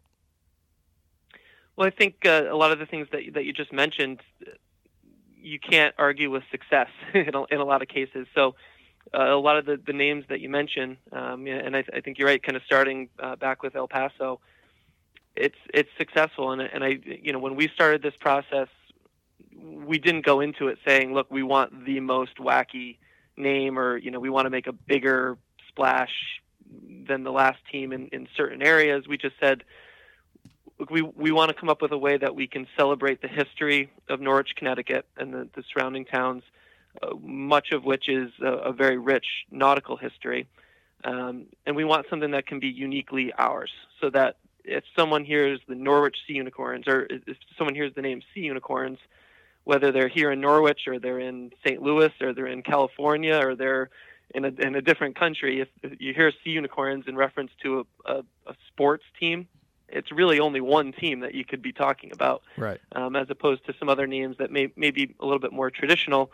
Well, 1.75 1.87
I 1.87 1.91
think 1.91 2.25
uh, 2.25 2.45
a 2.49 2.55
lot 2.55 2.71
of 2.71 2.79
the 2.79 2.85
things 2.85 3.07
that 3.11 3.21
that 3.33 3.45
you 3.45 3.53
just 3.53 3.73
mentioned, 3.73 4.21
you 5.35 5.59
can't 5.59 5.93
argue 5.97 6.31
with 6.31 6.43
success 6.51 6.89
in 7.13 7.35
a, 7.35 7.43
in 7.45 7.59
a 7.59 7.65
lot 7.65 7.81
of 7.81 7.87
cases. 7.87 8.27
So. 8.33 8.55
Uh, 9.13 9.33
a 9.33 9.39
lot 9.39 9.57
of 9.57 9.65
the, 9.65 9.79
the 9.87 9.93
names 9.93 10.25
that 10.27 10.41
you 10.41 10.49
mentioned, 10.49 10.97
um, 11.13 11.47
and 11.47 11.77
I, 11.77 11.83
I, 11.93 12.01
think 12.01 12.17
you're 12.17 12.27
right, 12.27 12.43
kind 12.43 12.57
of 12.57 12.61
starting 12.65 13.07
uh, 13.19 13.37
back 13.37 13.63
with 13.63 13.73
El 13.73 13.87
Paso, 13.87 14.41
it's 15.37 15.57
it's 15.73 15.89
successful 15.97 16.51
and 16.51 16.61
and 16.61 16.83
I 16.83 16.99
you 17.05 17.31
know 17.31 17.39
when 17.39 17.55
we 17.55 17.67
started 17.69 18.01
this 18.01 18.15
process 18.19 18.67
we 19.57 19.97
didn't 19.97 20.25
go 20.25 20.39
into 20.39 20.67
it 20.67 20.77
saying, 20.85 21.13
look, 21.13 21.29
we 21.31 21.43
want 21.43 21.85
the 21.85 21.99
most 21.99 22.37
wacky 22.37 22.97
name 23.35 23.77
or, 23.77 23.97
you 23.97 24.11
know, 24.11 24.19
we 24.19 24.29
want 24.29 24.45
to 24.45 24.49
make 24.49 24.67
a 24.67 24.73
bigger 24.73 25.37
splash 25.67 26.41
than 27.07 27.23
the 27.23 27.31
last 27.31 27.59
team 27.71 27.91
in, 27.91 28.07
in 28.07 28.27
certain 28.35 28.61
areas. 28.61 29.07
We 29.07 29.17
just 29.17 29.35
said, 29.39 29.63
look, 30.79 30.89
we, 30.89 31.01
we 31.01 31.31
want 31.31 31.49
to 31.49 31.53
come 31.53 31.69
up 31.69 31.81
with 31.81 31.91
a 31.91 31.97
way 31.97 32.17
that 32.17 32.35
we 32.35 32.47
can 32.47 32.67
celebrate 32.77 33.21
the 33.21 33.27
history 33.27 33.91
of 34.09 34.19
Norwich, 34.19 34.55
Connecticut 34.55 35.05
and 35.17 35.33
the, 35.33 35.47
the 35.55 35.63
surrounding 35.71 36.05
towns, 36.05 36.43
uh, 37.01 37.15
much 37.21 37.71
of 37.71 37.83
which 37.83 38.09
is 38.09 38.31
a, 38.41 38.51
a 38.51 38.73
very 38.73 38.97
rich 38.97 39.25
nautical 39.51 39.97
history. 39.97 40.47
Um, 41.03 41.45
and 41.65 41.75
we 41.75 41.83
want 41.83 42.07
something 42.09 42.31
that 42.31 42.47
can 42.47 42.59
be 42.59 42.67
uniquely 42.67 43.31
ours 43.37 43.71
so 44.01 44.09
that 44.09 44.37
if 44.67 44.83
someone 44.95 45.23
hears 45.23 45.59
the 45.67 45.75
Norwich 45.75 46.17
Sea 46.27 46.33
Unicorns 46.33 46.87
or 46.87 47.07
if 47.09 47.37
someone 47.57 47.73
hears 47.73 47.93
the 47.95 48.01
name 48.01 48.21
Sea 48.33 48.41
Unicorns, 48.41 48.99
whether 49.63 49.91
they're 49.91 50.07
here 50.07 50.31
in 50.31 50.41
Norwich 50.41 50.81
or 50.87 50.99
they're 50.99 51.19
in 51.19 51.51
St. 51.65 51.81
Louis 51.81 52.11
or 52.21 52.33
they're 52.33 52.47
in 52.47 52.61
California 52.61 53.37
or 53.37 53.55
they're 53.55 53.89
in 54.35 54.45
a, 54.45 54.49
in 54.49 54.75
a 54.75 54.81
different 54.81 55.17
country, 55.17 55.61
if, 55.61 55.69
you 55.99 56.13
hear 56.13 56.31
Sea 56.43 56.51
Unicorns 56.51 57.05
in 57.07 57.15
reference 57.15 57.51
to 57.63 57.85
a, 58.05 58.11
a, 58.11 58.23
a, 58.47 58.55
sports 58.67 59.05
team, 59.19 59.47
it's 59.87 60.11
really 60.11 60.39
only 60.39 60.59
one 60.59 60.91
team 60.91 61.21
that 61.21 61.33
you 61.33 61.45
could 61.45 61.61
be 61.61 61.71
talking 61.71 62.11
about, 62.11 62.43
right? 62.57 62.79
Um, 62.91 63.15
as 63.15 63.29
opposed 63.29 63.65
to 63.67 63.73
some 63.79 63.87
other 63.87 64.05
names 64.05 64.37
that 64.39 64.51
may, 64.51 64.71
may 64.75 64.91
be 64.91 65.15
a 65.21 65.25
little 65.25 65.39
bit 65.39 65.53
more 65.53 65.71
traditional. 65.71 66.29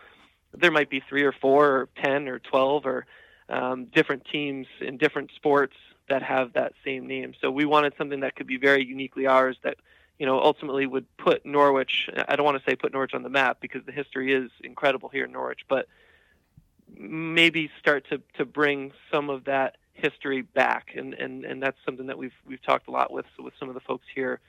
There 0.56 0.72
might 0.72 0.90
be 0.90 1.04
three 1.08 1.24
or 1.24 1.32
four 1.32 1.68
or 1.68 1.90
ten 2.04 2.28
or 2.28 2.40
twelve 2.40 2.88
or 2.88 3.06
um, 3.50 3.86
different 3.86 4.26
teams 4.26 4.66
in 4.82 4.98
different 4.98 5.32
sports 5.36 5.76
that 6.10 6.24
have 6.24 6.54
that 6.54 6.74
same 6.84 7.08
name. 7.08 7.34
So 7.40 7.50
we 7.52 7.66
wanted 7.66 7.94
something 7.98 8.22
that 8.22 8.36
could 8.36 8.48
be 8.48 8.58
very 8.58 8.86
uniquely 8.86 9.28
ours 9.28 9.58
that 9.64 9.78
you 10.20 10.26
know 10.26 10.40
ultimately 10.40 10.86
would 10.86 11.06
put 11.18 11.46
Norwich 11.46 12.10
I 12.28 12.36
don't 12.36 12.46
want 12.46 12.62
to 12.64 12.70
say 12.70 12.76
put 12.76 12.94
Norwich 12.94 13.14
on 13.14 13.24
the 13.24 13.30
map 13.30 13.58
because 13.62 13.84
the 13.86 13.92
history 13.92 14.34
is 14.34 14.52
incredible 14.64 15.10
here 15.10 15.26
in 15.26 15.32
Norwich, 15.32 15.62
but 15.68 15.88
maybe 16.96 17.72
start 17.80 18.08
to 18.10 18.22
to 18.38 18.46
bring 18.46 18.92
some 19.12 19.30
of 19.30 19.46
that 19.46 19.78
history 19.94 20.42
back 20.42 20.92
and 20.96 21.14
and 21.14 21.46
and 21.46 21.62
that's 21.62 21.78
something 21.86 22.08
that 22.08 22.18
we've 22.18 22.34
we've 22.46 22.64
talked 22.64 22.88
a 22.88 22.92
lot 22.92 23.12
with 23.12 23.26
with 23.40 23.54
some 23.60 23.70
of 23.70 23.76
the 23.76 23.82
folks 23.82 24.06
here 24.14 24.40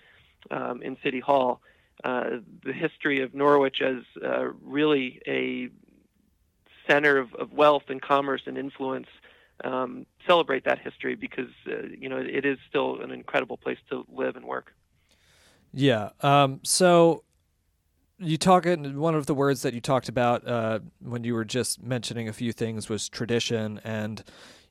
um, 0.50 0.82
in 0.82 0.96
City 1.02 1.20
Hall. 1.20 1.60
Uh, 2.02 2.38
the 2.64 2.72
history 2.72 3.22
of 3.22 3.34
Norwich 3.34 3.80
as 3.80 4.02
uh, 4.22 4.48
really 4.62 5.22
a 5.26 5.68
center 6.88 7.18
of, 7.18 7.32
of 7.34 7.52
wealth 7.52 7.84
and 7.88 8.02
commerce 8.02 8.42
and 8.46 8.58
influence 8.58 9.06
um, 9.62 10.06
celebrate 10.26 10.64
that 10.64 10.78
history 10.78 11.14
because 11.14 11.50
uh, 11.66 11.86
you 11.98 12.08
know 12.08 12.18
it 12.18 12.44
is 12.44 12.58
still 12.68 13.00
an 13.00 13.10
incredible 13.10 13.56
place 13.56 13.78
to 13.90 14.04
live 14.12 14.36
and 14.36 14.44
work. 14.44 14.74
Yeah. 15.72 16.10
Um, 16.20 16.60
so 16.62 17.24
you 18.18 18.36
talk 18.36 18.64
in 18.64 18.98
one 18.98 19.14
of 19.14 19.26
the 19.26 19.34
words 19.34 19.62
that 19.62 19.74
you 19.74 19.80
talked 19.80 20.08
about 20.08 20.46
uh, 20.46 20.80
when 21.00 21.24
you 21.24 21.34
were 21.34 21.44
just 21.44 21.82
mentioning 21.82 22.28
a 22.28 22.32
few 22.32 22.52
things 22.52 22.88
was 22.88 23.08
tradition 23.08 23.80
and 23.84 24.22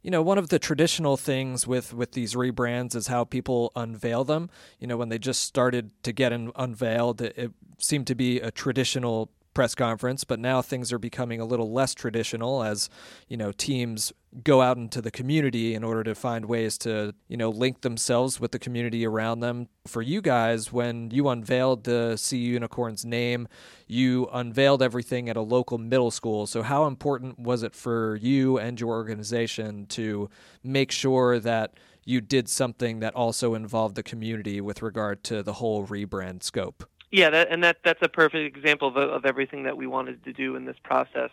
you 0.02 0.10
know 0.10 0.22
one 0.22 0.38
of 0.38 0.50
the 0.50 0.60
traditional 0.60 1.18
things 1.18 1.68
with 1.68 1.94
with 1.94 2.14
these 2.14 2.36
rebrands 2.36 2.96
is 2.96 3.08
how 3.08 3.24
people 3.24 3.72
unveil 3.76 4.24
them 4.24 4.50
you 4.80 4.88
know 4.88 4.98
when 4.98 5.10
they 5.10 5.20
just 5.20 5.44
started 5.44 5.92
to 6.04 6.12
get 6.12 6.32
unveiled 6.32 7.22
it, 7.22 7.38
it 7.38 7.52
seemed 7.78 8.08
to 8.08 8.16
be 8.16 8.40
a 8.40 8.50
traditional 8.50 9.30
press 9.54 9.76
conference, 9.76 10.24
but 10.24 10.40
now 10.40 10.62
things 10.62 10.92
are 10.92 11.00
becoming 11.00 11.40
a 11.40 11.46
little 11.46 11.72
less 11.72 11.94
traditional 11.94 12.64
as, 12.64 12.90
you 13.28 13.38
know, 13.38 13.52
teams 13.52 14.12
go 14.44 14.62
out 14.62 14.78
into 14.78 15.02
the 15.02 15.12
community 15.12 15.76
in 15.76 15.84
order 15.84 16.04
to 16.04 16.16
find 16.16 16.46
ways 16.46 16.78
to, 16.80 17.14
you 17.28 17.38
know, 17.38 17.50
link 17.50 17.82
themselves 17.82 18.40
with 18.40 18.52
the 18.52 18.60
community 18.60 19.06
around 19.06 19.42
them. 19.42 19.68
For 19.86 20.02
you 20.02 20.22
guys, 20.22 20.74
when 20.74 21.12
you 21.12 21.30
unveiled 21.30 21.84
the 21.84 22.18
Sea 22.18 22.40
Unicorns 22.40 23.06
name, 23.06 23.48
you 23.88 24.28
unveiled 24.34 24.82
everything 24.82 25.30
at 25.30 25.38
a 25.38 25.42
local 25.42 25.78
middle 25.78 26.10
school. 26.10 26.48
So 26.48 26.64
how 26.64 26.88
important 26.88 27.38
was 27.38 27.62
it 27.62 27.76
for 27.76 28.16
you 28.16 28.58
and 28.58 28.80
your 28.80 28.90
organization 28.90 29.86
to 29.88 30.30
make 30.64 30.92
sure 30.92 31.40
that 31.40 31.76
you 32.06 32.20
did 32.20 32.50
something 32.50 33.00
that 33.00 33.16
also 33.16 33.54
involved 33.54 33.96
the 33.96 34.04
community 34.04 34.60
with 34.60 34.82
regard 34.82 35.24
to 35.26 35.44
the 35.44 35.54
whole 35.54 35.86
rebrand 35.86 36.44
scope? 36.44 36.90
Yeah, 37.14 37.30
that, 37.30 37.50
and 37.52 37.64
that 37.64 37.78
that's 37.86 38.02
a 38.02 38.10
perfect 38.10 38.58
example 38.58 38.88
of, 38.88 38.98
of 38.98 39.24
everything 39.24 39.64
that 39.64 39.78
we 39.78 39.86
wanted 39.86 40.24
to 40.24 40.34
do 40.34 40.56
in 40.56 40.66
this 40.66 40.78
process 40.84 41.30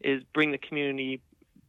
is 0.00 0.20
bring 0.34 0.50
the 0.50 0.58
community 0.58 1.20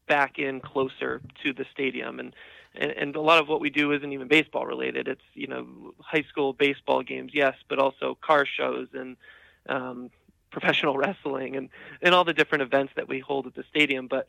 back 0.08 0.40
in 0.40 0.60
closer 0.60 1.22
to 1.44 1.54
the 1.54 1.64
stadium. 1.72 2.20
And, 2.20 2.36
and 2.74 2.90
and 2.90 3.16
a 3.16 3.22
lot 3.22 3.40
of 3.40 3.48
what 3.48 3.62
we 3.62 3.70
do 3.70 3.92
isn't 3.92 4.12
even 4.12 4.28
baseball 4.28 4.66
related. 4.66 5.08
It's 5.08 5.22
you 5.36 5.46
know 5.46 5.68
high 6.00 6.24
school 6.24 6.54
baseball 6.54 7.04
games 7.04 7.30
yes 7.32 7.54
but 7.70 7.78
also 7.78 8.18
car 8.26 8.48
shows 8.48 8.88
and 8.96 9.18
um, 9.70 10.10
professional 10.50 10.98
wrestling 11.04 11.56
and 11.56 11.70
and 12.02 12.16
all 12.16 12.24
the 12.24 12.34
different 12.34 12.64
events 12.64 12.94
that 12.96 13.08
we 13.08 13.20
hold 13.20 13.46
at 13.46 13.54
the 13.54 13.64
stadium. 13.70 14.08
But 14.08 14.26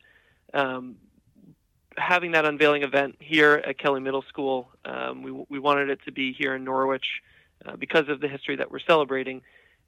um, 0.53 0.97
having 1.97 2.33
that 2.33 2.45
unveiling 2.45 2.83
event 2.83 3.15
here 3.19 3.59
at 3.65 3.79
Kelly 3.79 4.01
Middle 4.01 4.23
School 4.29 4.69
um, 4.85 5.23
we 5.23 5.31
we 5.49 5.57
wanted 5.57 5.89
it 5.89 6.01
to 6.05 6.11
be 6.11 6.31
here 6.31 6.55
in 6.55 6.63
Norwich 6.63 7.23
uh, 7.65 7.75
because 7.75 8.09
of 8.09 8.19
the 8.19 8.27
history 8.27 8.55
that 8.55 8.71
we're 8.71 8.79
celebrating. 8.79 9.41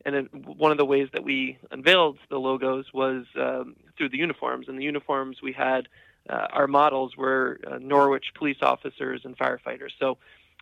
And 0.05 0.29
one 0.45 0.71
of 0.71 0.77
the 0.77 0.85
ways 0.85 1.09
that 1.13 1.23
we 1.23 1.57
unveiled 1.71 2.19
the 2.29 2.37
logos 2.37 2.85
was 2.93 3.25
um, 3.35 3.75
through 3.97 4.09
the 4.09 4.17
uniforms. 4.17 4.67
And 4.67 4.77
the 4.77 4.83
uniforms 4.83 5.41
we 5.41 5.53
had, 5.53 5.87
uh, 6.29 6.47
our 6.51 6.67
models 6.67 7.17
were 7.17 7.59
uh, 7.65 7.77
Norwich 7.79 8.25
police 8.35 8.57
officers 8.61 9.21
and 9.25 9.37
firefighters. 9.37 9.91
So 9.99 10.17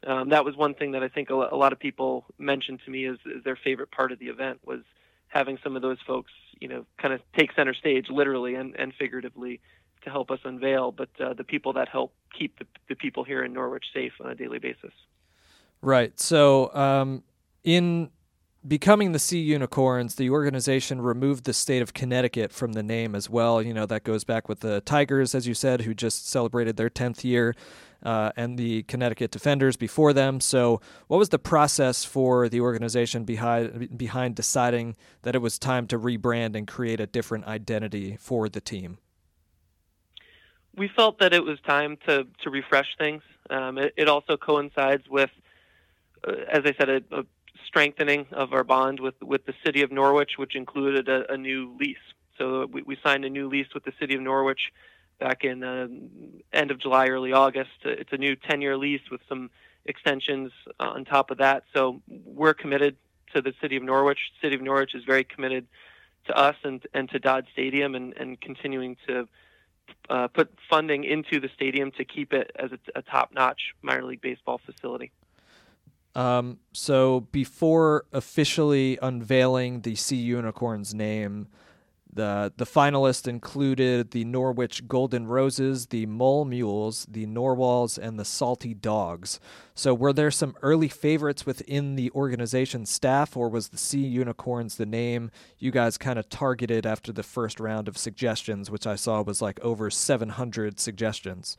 um, 0.08 0.30
that 0.30 0.46
was 0.46 0.56
one 0.56 0.74
thing 0.74 0.92
that 0.94 1.04
I 1.04 1.10
think 1.10 1.30
a, 1.30 1.36
lot 1.36 1.74
of 1.74 1.80
people 1.80 2.26
mentioned 2.38 2.80
to 2.86 2.92
me 2.92 3.06
as, 3.06 3.18
as 3.36 3.44
their 3.44 3.56
favorite 3.56 3.92
part 3.92 4.12
of 4.12 4.20
the 4.20 4.28
event 4.28 4.60
was 4.66 4.82
having 5.28 5.58
some 5.64 5.76
of 5.76 5.82
those 5.82 5.98
folks, 6.06 6.32
you 6.60 6.68
know, 6.68 6.86
kind 6.98 7.14
of 7.14 7.22
take 7.38 7.52
center 7.56 7.74
stage, 7.74 8.08
literally 8.10 8.56
and, 8.56 8.76
and 8.78 8.94
figuratively, 8.94 9.60
to 10.04 10.10
help 10.10 10.32
us 10.32 10.40
unveil, 10.44 10.92
but 10.92 11.10
uh, 11.20 11.34
the 11.34 11.44
people 11.44 11.74
that 11.74 11.90
help 11.90 12.14
keep 12.38 12.58
the, 12.60 12.66
the 12.88 12.96
people 12.96 13.24
here 13.24 13.44
in 13.44 13.54
Norwich 13.54 13.86
safe 13.94 14.14
on 14.24 14.30
a 14.30 14.36
daily 14.36 14.60
basis. 14.60 14.94
Right. 15.82 16.20
So, 16.20 16.74
um, 16.74 17.24
in 17.63 18.10
becoming 18.67 19.12
the 19.12 19.20
Sea 19.20 19.39
Unicorns, 19.39 20.15
the 20.15 20.29
organization 20.29 21.01
removed 21.01 21.44
the 21.44 21.53
state 21.53 21.82
of 21.82 21.94
Connecticut 21.94 22.51
from 22.51 22.74
the 22.74 22.84
name 22.84 23.15
as 23.15 23.29
well. 23.29 23.62
You 23.62 23.74
know, 23.74 23.86
that 23.86 24.03
goes 24.03 24.24
back 24.24 24.50
with 24.50 24.62
the 24.62 24.82
Tigers, 24.82 25.36
as 25.36 25.48
you 25.48 25.53
said, 25.53 25.82
who 25.82 25.94
just 25.94 26.27
celebrated 26.27 26.77
their 26.77 26.89
10th 26.89 27.24
year, 27.24 27.55
uh, 28.03 28.32
and 28.36 28.58
the 28.58 28.84
Connecticut 28.84 29.32
Defenders 29.32 29.77
before 29.77 30.13
them. 30.13 30.39
So, 30.39 30.82
what 31.08 31.17
was 31.17 31.29
the 31.29 31.39
process 31.39 32.03
for 32.03 32.50
the 32.50 32.62
organization 32.62 33.24
behind, 33.24 33.98
behind 33.98 34.36
deciding 34.36 34.96
that 35.24 35.36
it 35.36 35.39
was 35.39 35.60
time 35.60 35.88
to 35.88 36.00
rebrand 36.00 36.55
and 36.55 36.67
create 36.67 37.00
a 37.00 37.08
different 37.08 37.46
identity 37.46 38.17
for 38.20 38.50
the 38.50 38.62
team? 38.62 38.98
We 40.75 40.89
felt 40.94 41.20
that 41.20 41.34
it 41.34 41.44
was 41.44 41.60
time 41.62 41.98
to, 42.05 42.27
to 42.44 42.50
refresh 42.50 42.98
things. 42.98 43.24
Um, 43.50 43.77
it, 43.77 43.94
it 43.96 44.10
also 44.10 44.36
coincides 44.36 45.08
with 45.10 45.29
as 46.24 46.64
I 46.66 46.74
said, 46.78 46.90
a, 46.90 47.02
a, 47.12 47.24
strengthening 47.68 48.28
of 48.32 48.54
our 48.54 48.64
bond 48.64 49.00
with 49.00 49.16
with 49.22 49.46
the 49.46 49.54
city 49.66 49.82
of 49.82 49.92
Norwich, 49.92 50.38
which 50.38 50.56
included 50.56 51.10
a, 51.10 51.32
a 51.32 51.38
new 51.38 51.76
lease. 51.80 51.98
So 52.38 52.68
we, 52.72 52.82
we, 52.84 52.98
signed 53.04 53.26
a 53.26 53.30
new 53.30 53.48
lease 53.48 53.68
with 53.74 53.86
the 53.86 53.94
city 54.00 54.14
of 54.16 54.22
Norwich 54.22 54.72
back 55.20 55.44
in 55.44 55.64
uh, 55.64 55.88
end 56.54 56.72
of 56.72 56.80
July, 56.80 57.08
early 57.08 57.32
August. 57.32 57.72
It's 57.84 58.12
a 58.12 58.18
new 58.18 58.36
10-year 58.36 58.78
lease 58.78 59.10
with 59.10 59.22
some 59.30 59.50
extensions 59.86 60.52
on 60.80 61.06
top 61.06 61.32
of 61.32 61.38
that. 61.38 61.64
So 61.74 62.02
we're 62.08 62.54
committed 62.54 62.98
to 63.34 63.42
the 63.42 63.54
city 63.62 63.78
of 63.78 63.84
Norwich. 63.84 64.20
The 64.42 64.48
city 64.48 64.56
of 64.56 64.62
Norwich 64.62 64.96
is 64.96 65.04
very 65.06 65.24
committed 65.24 65.68
to 66.28 66.38
us 66.38 66.56
and, 66.64 66.86
and 66.94 67.10
to 67.10 67.20
Dodd 67.20 67.46
Stadium 67.54 67.96
and, 67.96 68.14
and 68.18 68.40
continuing 68.42 68.98
to 69.08 69.28
uh, 70.10 70.28
put 70.28 70.52
funding 70.70 71.04
into 71.04 71.40
the 71.40 71.50
stadium 71.54 71.92
to 71.92 72.06
keep 72.06 72.34
it 72.34 72.52
as 72.56 72.72
a, 72.72 72.80
a 73.00 73.02
top-notch 73.02 73.76
minor 73.82 74.04
league 74.04 74.22
baseball 74.22 74.60
facility. 74.66 75.12
Um, 76.16 76.60
so 76.72 77.22
before 77.32 78.06
officially 78.14 78.98
unveiling 79.02 79.82
the 79.82 79.96
Sea 79.96 80.16
Unicorns 80.16 80.94
name, 80.94 81.48
the 82.16 82.54
the 82.56 82.66
finalists 82.66 83.28
included 83.28 84.12
the 84.12 84.24
Norwich 84.24 84.88
Golden 84.88 85.28
Roses, 85.28 85.88
the 85.88 86.06
Mill 86.06 86.46
Mules, 86.46 87.06
the 87.10 87.26
Narwhals, 87.26 87.98
and 87.98 88.18
the 88.18 88.24
Salty 88.24 88.74
Dogs. 88.74 89.40
So 89.74 89.94
were 89.94 90.14
there 90.14 90.32
some 90.32 90.56
early 90.62 90.88
favorites 90.88 91.46
within 91.46 91.96
the 91.96 92.10
organization 92.12 92.86
staff, 92.86 93.36
or 93.36 93.50
was 93.50 93.68
the 93.68 93.78
Sea 93.78 94.06
Unicorns 94.06 94.78
the 94.78 94.86
name 94.86 95.30
you 95.60 95.72
guys 95.72 95.98
kind 95.98 96.18
of 96.18 96.30
targeted 96.30 96.86
after 96.86 97.12
the 97.12 97.24
first 97.24 97.60
round 97.60 97.90
of 97.90 97.98
suggestions, 97.98 98.72
which 98.72 98.88
I 98.88 98.96
saw 98.96 99.22
was 99.22 99.42
like 99.42 99.60
over 99.60 99.90
700 99.90 100.80
suggestions? 100.80 101.58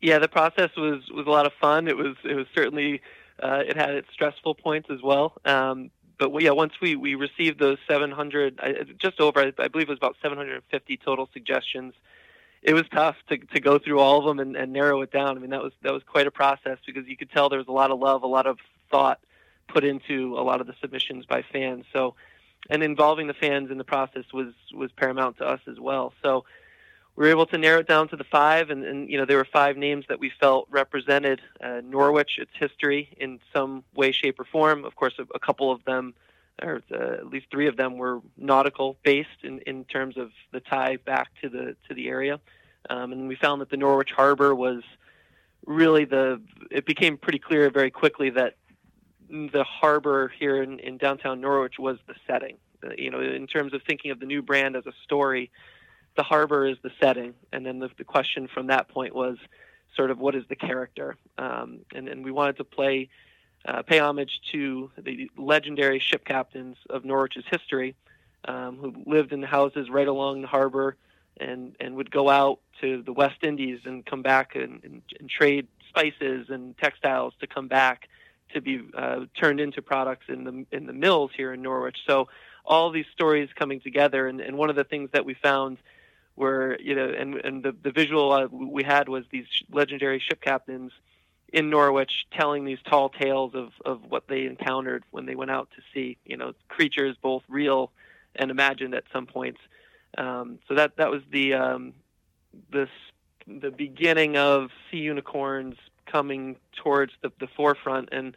Yeah, 0.00 0.18
the 0.18 0.28
process 0.28 0.70
was 0.76 1.02
was 1.10 1.26
a 1.26 1.30
lot 1.30 1.46
of 1.46 1.52
fun. 1.60 1.88
It 1.88 1.96
was 1.96 2.16
it 2.24 2.34
was 2.34 2.46
certainly 2.54 3.00
uh, 3.42 3.62
it 3.66 3.76
had 3.76 3.90
its 3.90 4.08
stressful 4.12 4.54
points 4.54 4.88
as 4.90 5.02
well. 5.02 5.34
Um, 5.44 5.90
but 6.18 6.30
we, 6.32 6.44
yeah, 6.44 6.50
once 6.50 6.72
we, 6.82 6.96
we 6.96 7.14
received 7.14 7.60
those 7.60 7.78
700, 7.88 8.60
just 8.98 9.20
over, 9.20 9.40
I, 9.40 9.52
I 9.58 9.68
believe 9.68 9.88
it 9.88 9.92
was 9.92 9.98
about 9.98 10.16
750 10.20 10.96
total 10.96 11.28
suggestions. 11.32 11.94
It 12.60 12.74
was 12.74 12.82
tough 12.92 13.14
to, 13.28 13.38
to 13.38 13.60
go 13.60 13.78
through 13.78 14.00
all 14.00 14.18
of 14.18 14.24
them 14.24 14.40
and, 14.40 14.56
and 14.56 14.72
narrow 14.72 15.00
it 15.02 15.12
down. 15.12 15.36
I 15.36 15.40
mean, 15.40 15.50
that 15.50 15.62
was 15.62 15.72
that 15.82 15.92
was 15.92 16.02
quite 16.02 16.26
a 16.26 16.32
process 16.32 16.78
because 16.84 17.06
you 17.06 17.16
could 17.16 17.30
tell 17.30 17.48
there 17.48 17.60
was 17.60 17.68
a 17.68 17.72
lot 17.72 17.92
of 17.92 18.00
love, 18.00 18.24
a 18.24 18.26
lot 18.26 18.48
of 18.48 18.58
thought 18.90 19.20
put 19.68 19.84
into 19.84 20.36
a 20.36 20.42
lot 20.42 20.60
of 20.60 20.66
the 20.66 20.74
submissions 20.80 21.24
by 21.24 21.42
fans. 21.52 21.84
So 21.92 22.16
and 22.68 22.82
involving 22.82 23.28
the 23.28 23.34
fans 23.34 23.70
in 23.70 23.78
the 23.78 23.84
process 23.84 24.24
was 24.32 24.54
was 24.74 24.90
paramount 24.90 25.38
to 25.38 25.44
us 25.44 25.60
as 25.68 25.78
well. 25.78 26.12
So 26.20 26.44
we 27.18 27.24
were 27.24 27.30
able 27.30 27.46
to 27.46 27.58
narrow 27.58 27.80
it 27.80 27.88
down 27.88 28.06
to 28.06 28.16
the 28.16 28.22
five, 28.22 28.70
and, 28.70 28.84
and 28.84 29.10
you 29.10 29.18
know 29.18 29.24
there 29.24 29.38
were 29.38 29.48
five 29.52 29.76
names 29.76 30.04
that 30.08 30.20
we 30.20 30.30
felt 30.38 30.68
represented 30.70 31.40
uh, 31.60 31.80
Norwich, 31.84 32.38
its 32.38 32.52
history 32.54 33.08
in 33.18 33.40
some 33.52 33.82
way, 33.92 34.12
shape, 34.12 34.38
or 34.38 34.44
form. 34.44 34.84
Of 34.84 34.94
course, 34.94 35.14
a, 35.18 35.26
a 35.34 35.40
couple 35.40 35.72
of 35.72 35.82
them, 35.84 36.14
or 36.62 36.80
uh, 36.92 37.14
at 37.14 37.26
least 37.26 37.46
three 37.50 37.66
of 37.66 37.76
them, 37.76 37.96
were 37.96 38.20
nautical 38.36 38.98
based 39.02 39.42
in, 39.42 39.58
in 39.66 39.84
terms 39.86 40.16
of 40.16 40.30
the 40.52 40.60
tie 40.60 40.94
back 40.94 41.30
to 41.42 41.48
the 41.48 41.74
to 41.88 41.94
the 41.94 42.06
area, 42.06 42.38
um, 42.88 43.10
and 43.10 43.26
we 43.26 43.34
found 43.34 43.60
that 43.62 43.70
the 43.70 43.76
Norwich 43.76 44.12
Harbor 44.12 44.54
was 44.54 44.84
really 45.66 46.04
the. 46.04 46.40
It 46.70 46.86
became 46.86 47.16
pretty 47.16 47.40
clear 47.40 47.68
very 47.68 47.90
quickly 47.90 48.30
that 48.30 48.54
the 49.28 49.64
harbor 49.64 50.32
here 50.38 50.62
in, 50.62 50.78
in 50.78 50.98
downtown 50.98 51.40
Norwich 51.40 51.80
was 51.80 51.98
the 52.06 52.14
setting. 52.28 52.58
Uh, 52.80 52.90
you 52.96 53.10
know, 53.10 53.20
in 53.20 53.48
terms 53.48 53.74
of 53.74 53.82
thinking 53.82 54.12
of 54.12 54.20
the 54.20 54.26
new 54.26 54.40
brand 54.40 54.76
as 54.76 54.86
a 54.86 54.92
story, 55.02 55.50
the 56.18 56.24
harbor 56.24 56.66
is 56.66 56.76
the 56.82 56.90
setting, 57.00 57.32
and 57.52 57.64
then 57.64 57.78
the, 57.78 57.88
the 57.96 58.04
question 58.04 58.48
from 58.54 58.66
that 58.66 58.88
point 58.88 59.14
was 59.14 59.38
sort 59.94 60.10
of 60.10 60.18
what 60.18 60.34
is 60.34 60.44
the 60.48 60.56
character, 60.56 61.16
um, 61.38 61.68
and, 61.94 62.08
and 62.08 62.24
we 62.24 62.32
wanted 62.32 62.56
to 62.56 62.64
play, 62.64 63.08
uh, 63.64 63.82
pay 63.82 64.00
homage 64.00 64.40
to 64.50 64.90
the 64.98 65.30
legendary 65.36 66.00
ship 66.00 66.24
captains 66.24 66.76
of 66.90 67.04
Norwich's 67.04 67.44
history, 67.48 67.94
um, 68.46 68.78
who 68.80 68.92
lived 69.06 69.32
in 69.32 69.40
the 69.40 69.46
houses 69.46 69.88
right 69.88 70.08
along 70.08 70.42
the 70.42 70.48
harbor, 70.48 70.96
and 71.38 71.76
and 71.78 71.94
would 71.94 72.10
go 72.10 72.28
out 72.28 72.58
to 72.80 73.00
the 73.02 73.12
West 73.12 73.40
Indies 73.42 73.80
and 73.84 74.04
come 74.04 74.22
back 74.22 74.56
and, 74.56 74.82
and, 74.82 75.02
and 75.20 75.30
trade 75.30 75.68
spices 75.88 76.50
and 76.50 76.76
textiles 76.78 77.32
to 77.40 77.46
come 77.46 77.68
back 77.68 78.08
to 78.52 78.60
be 78.60 78.74
uh, 79.02 79.20
turned 79.40 79.60
into 79.60 79.80
products 79.82 80.26
in 80.28 80.42
the 80.42 80.66
in 80.76 80.86
the 80.86 80.92
mills 80.92 81.30
here 81.36 81.52
in 81.54 81.62
Norwich. 81.62 81.98
So 82.08 82.28
all 82.64 82.90
these 82.90 83.06
stories 83.12 83.48
coming 83.54 83.80
together, 83.80 84.26
and, 84.26 84.40
and 84.40 84.58
one 84.58 84.68
of 84.68 84.76
the 84.76 84.88
things 84.92 85.10
that 85.12 85.24
we 85.24 85.34
found 85.34 85.78
were 86.38 86.78
you 86.80 86.94
know, 86.94 87.08
and 87.08 87.34
and 87.36 87.62
the 87.62 87.72
the 87.82 87.90
visual 87.90 88.32
uh, 88.32 88.46
we 88.46 88.82
had 88.82 89.08
was 89.08 89.24
these 89.30 89.46
legendary 89.70 90.20
ship 90.20 90.40
captains 90.40 90.92
in 91.52 91.70
Norwich 91.70 92.26
telling 92.32 92.64
these 92.64 92.78
tall 92.88 93.08
tales 93.08 93.54
of 93.54 93.72
of 93.84 94.02
what 94.08 94.28
they 94.28 94.46
encountered 94.46 95.04
when 95.10 95.26
they 95.26 95.34
went 95.34 95.50
out 95.50 95.68
to 95.76 95.82
sea. 95.92 96.16
You 96.24 96.36
know, 96.36 96.54
creatures 96.68 97.16
both 97.20 97.42
real 97.48 97.90
and 98.36 98.50
imagined 98.50 98.94
at 98.94 99.04
some 99.12 99.26
points. 99.26 99.60
Um, 100.16 100.58
so 100.68 100.74
that 100.74 100.96
that 100.96 101.10
was 101.10 101.22
the 101.30 101.54
um, 101.54 101.92
the 102.70 102.88
the 103.46 103.70
beginning 103.70 104.36
of 104.36 104.70
sea 104.90 104.98
unicorns 104.98 105.76
coming 106.06 106.56
towards 106.76 107.12
the, 107.22 107.32
the 107.38 107.46
forefront. 107.46 108.08
And 108.12 108.36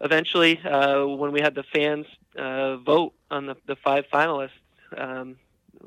eventually, 0.00 0.60
uh, 0.64 1.04
when 1.04 1.32
we 1.32 1.40
had 1.40 1.54
the 1.54 1.62
fans 1.62 2.06
uh, 2.36 2.76
vote 2.76 3.12
on 3.30 3.46
the, 3.46 3.56
the 3.66 3.76
five 3.76 4.04
finalists, 4.12 4.50
um, 4.96 5.36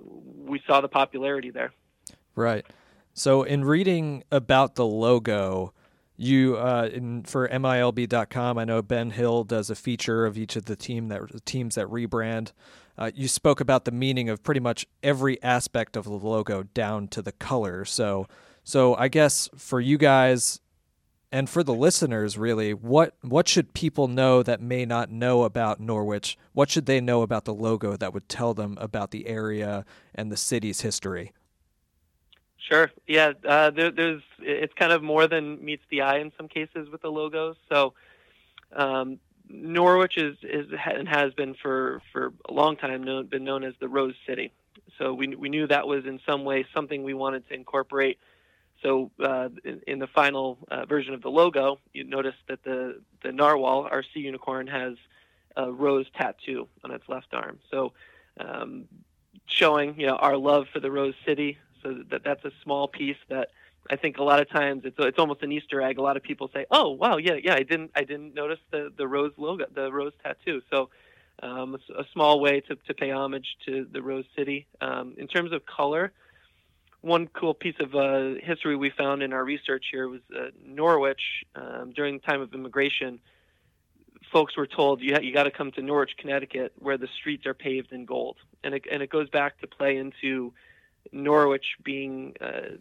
we 0.04 0.62
saw 0.66 0.82
the 0.82 0.88
popularity 0.88 1.52
there. 1.52 1.72
Right. 2.36 2.66
So, 3.14 3.44
in 3.44 3.66
reading 3.66 4.24
about 4.32 4.76
the 4.76 4.86
logo, 4.86 5.74
you 6.16 6.58
uh, 6.58 6.90
in, 6.92 7.24
for 7.24 7.48
MILB.com, 7.48 8.58
I 8.58 8.66
know 8.66 8.82
Ben 8.82 9.12
Hill 9.12 9.44
does 9.44 9.70
a 9.70 9.76
feature 9.76 10.26
of 10.26 10.38
each 10.38 10.56
of 10.56 10.66
the 10.66 10.76
team 10.76 11.08
that 11.08 11.46
teams 11.46 11.76
that 11.76 11.88
rebrand. 11.88 12.52
Uh, 12.98 13.12
you 13.16 13.30
spoke 13.30 13.62
about 13.62 13.86
the 13.86 13.92
meaning 13.92 14.30
of 14.30 14.44
pretty 14.44 14.60
much 14.60 14.86
every 15.02 15.42
aspect 15.42 15.96
of 15.96 16.04
the 16.04 16.12
logo 16.12 16.64
down 16.64 17.08
to 17.08 17.22
the 17.22 17.32
color. 17.32 17.86
So, 17.86 18.28
so 18.66 18.96
I 18.96 19.08
guess 19.08 19.50
for 19.56 19.80
you 19.80 19.98
guys, 19.98 20.60
and 21.32 21.50
for 21.50 21.64
the 21.64 21.74
listeners 21.74 22.38
really 22.38 22.74
what 22.74 23.16
what 23.22 23.48
should 23.48 23.74
people 23.74 24.08
know 24.08 24.44
that 24.44 24.62
may 24.62 24.86
not 24.86 25.12
know 25.12 25.44
about 25.44 25.80
Norwich? 25.80 26.38
What 26.54 26.70
should 26.70 26.86
they 26.86 27.02
know 27.02 27.22
about 27.22 27.46
the 27.46 27.54
logo 27.54 27.96
that 27.98 28.14
would 28.14 28.30
tell 28.30 28.54
them 28.54 28.78
about 28.80 29.12
the 29.12 29.28
area 29.28 29.86
and 30.16 30.32
the 30.32 30.38
city's 30.38 30.82
history? 30.82 31.34
Sure. 32.58 32.92
Yeah 33.08 33.34
uh, 33.48 33.72
there, 33.72 33.92
there's 33.92 34.22
it's 34.40 34.74
kind 34.74 34.92
of 34.92 35.02
more 35.04 35.28
than 35.28 35.64
meets 35.64 35.84
the 35.90 36.02
eye 36.02 36.20
in 36.20 36.32
some 36.38 36.48
cases 36.48 36.90
with 36.90 37.02
the 37.02 37.10
logos 37.10 37.56
so 37.72 37.94
um, 38.76 39.20
Norwich 39.50 40.18
is, 40.18 40.38
is 40.44 40.68
and 40.86 41.08
has 41.08 41.34
been 41.34 41.56
for, 41.56 42.02
for 42.14 42.34
a 42.48 42.54
long 42.54 42.78
time 42.78 43.04
known, 43.04 43.26
been 43.26 43.44
known 43.44 43.64
as 43.64 43.74
the 43.80 43.88
Rose 43.88 44.14
City. 44.28 44.52
So 44.98 45.14
we, 45.14 45.36
we 45.36 45.50
knew 45.50 45.68
that 45.68 45.88
was 45.88 46.06
in 46.06 46.20
some 46.26 46.44
way 46.44 46.66
something 46.74 47.04
we 47.04 47.14
wanted 47.14 47.48
to 47.50 47.56
incorporate 47.56 48.20
so 48.82 49.12
uh, 49.22 49.50
in, 49.64 49.82
in, 49.88 50.00
the 50.00 50.08
final 50.08 50.58
uh, 50.72 50.86
version 50.86 51.14
of 51.14 51.22
the 51.22 51.30
logo, 51.30 51.80
you 51.94 52.04
notice 52.04 52.36
that 52.48 52.64
the, 52.64 53.02
the 53.24 53.32
narwhal, 53.32 53.88
our 53.92 54.04
sea 54.04 54.22
unicorn, 54.22 54.68
has 54.68 54.96
a 55.56 55.72
rose 55.72 56.06
tattoo 56.18 56.68
on 56.84 56.92
its 56.92 57.04
left 57.10 57.34
arm. 57.34 57.60
So 57.70 57.94
um, 58.40 58.86
showing 59.46 60.00
you 60.00 60.08
know 60.08 60.16
our 60.16 60.38
love 60.38 60.68
for 60.72 60.80
the 60.80 60.92
Rose 60.92 61.16
City. 61.26 61.58
So 61.84 62.04
that 62.10 62.24
that's 62.24 62.44
a 62.46 62.52
small 62.64 62.88
piece 62.88 63.18
that 63.30 63.50
I 63.90 63.96
think 63.96 64.18
a 64.18 64.24
lot 64.24 64.40
of 64.40 64.50
times 64.50 64.84
it's 64.86 64.96
it's 65.00 65.20
almost 65.20 65.44
an 65.44 65.52
Easter 65.52 65.82
egg. 65.82 65.98
A 65.98 66.02
lot 66.02 66.18
of 66.18 66.24
people 66.24 66.50
say, 66.54 66.66
"Oh, 66.72 66.90
wow, 66.90 67.18
yeah, 67.18 67.36
yeah, 67.42 67.56
I 67.56 67.64
didn't 67.64 67.92
I 67.96 68.04
didn't 68.04 68.34
notice 68.34 68.60
the 68.72 68.92
the 68.96 69.08
rose 69.08 69.34
logo, 69.38 69.66
the 69.74 69.92
rose 69.92 70.14
tattoo." 70.24 70.62
So 70.70 70.90
um, 71.42 71.78
a, 71.98 72.06
small 72.14 72.40
way 72.40 72.62
to 72.62 72.76
to 72.76 72.94
pay 72.94 73.12
homage 73.12 73.58
to 73.66 73.88
the 73.92 74.02
Rose 74.02 74.26
City. 74.36 74.68
Um, 74.82 75.16
in 75.18 75.28
terms 75.28 75.52
of 75.52 75.66
color, 75.66 76.12
one 77.02 77.28
cool 77.28 77.54
piece 77.54 77.76
of 77.80 77.96
uh, 77.96 78.40
history 78.44 78.76
we 78.76 78.90
found 78.90 79.24
in 79.24 79.32
our 79.32 79.44
research 79.44 79.86
here 79.92 80.08
was 80.08 80.22
uh, 80.36 80.48
Norwich 80.66 81.22
um, 81.56 81.92
during 81.96 82.16
the 82.16 82.22
time 82.22 82.42
of 82.42 82.54
immigration. 82.54 83.20
Folks 84.34 84.58
were 84.58 84.68
told 84.68 85.02
you 85.02 85.14
ha- 85.14 85.22
you 85.22 85.34
got 85.34 85.44
to 85.44 85.52
come 85.52 85.72
to 85.72 85.82
Norwich, 85.82 86.12
Connecticut, 86.18 86.74
where 86.78 86.98
the 86.98 87.08
streets 87.20 87.46
are 87.46 87.54
paved 87.54 87.94
in 87.94 88.06
gold, 88.06 88.38
and 88.64 88.76
it 88.76 88.84
and 88.92 89.02
it 89.02 89.10
goes 89.10 89.30
back 89.30 89.60
to 89.62 89.68
play 89.68 89.98
into 89.98 90.54
Norwich 91.12 91.66
being 91.84 92.36
uh, 92.42 92.76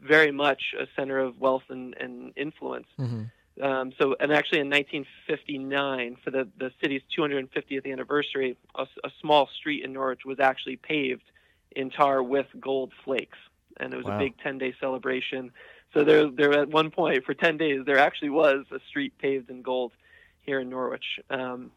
very 0.00 0.30
much 0.30 0.74
a 0.78 0.86
center 0.94 1.18
of 1.18 1.38
wealth 1.40 1.64
and, 1.68 1.96
and 1.98 2.32
influence. 2.36 2.86
Mm-hmm. 2.98 3.24
Um, 3.62 3.92
so, 3.98 4.14
and 4.20 4.32
actually 4.32 4.60
in 4.60 4.68
1959, 4.68 6.18
for 6.22 6.30
the, 6.30 6.46
the 6.58 6.70
city's 6.80 7.00
250th 7.18 7.90
anniversary, 7.90 8.56
a, 8.74 8.82
a 9.02 9.10
small 9.20 9.48
street 9.58 9.82
in 9.82 9.94
Norwich 9.94 10.26
was 10.26 10.38
actually 10.40 10.76
paved 10.76 11.24
in 11.70 11.90
tar 11.90 12.22
with 12.22 12.46
gold 12.60 12.92
flakes 13.02 13.38
and 13.78 13.92
it 13.92 13.96
was 13.96 14.06
wow. 14.06 14.16
a 14.16 14.18
big 14.18 14.38
10 14.38 14.58
day 14.58 14.74
celebration. 14.80 15.52
So 15.94 16.04
there, 16.04 16.30
there 16.30 16.52
at 16.52 16.68
one 16.68 16.90
point 16.90 17.24
for 17.24 17.34
10 17.34 17.56
days, 17.56 17.80
there 17.86 17.98
actually 17.98 18.30
was 18.30 18.66
a 18.70 18.78
street 18.88 19.16
paved 19.18 19.50
in 19.50 19.62
gold 19.62 19.92
here 20.40 20.60
in 20.60 20.68
Norwich. 20.68 21.20
Um, 21.30 21.70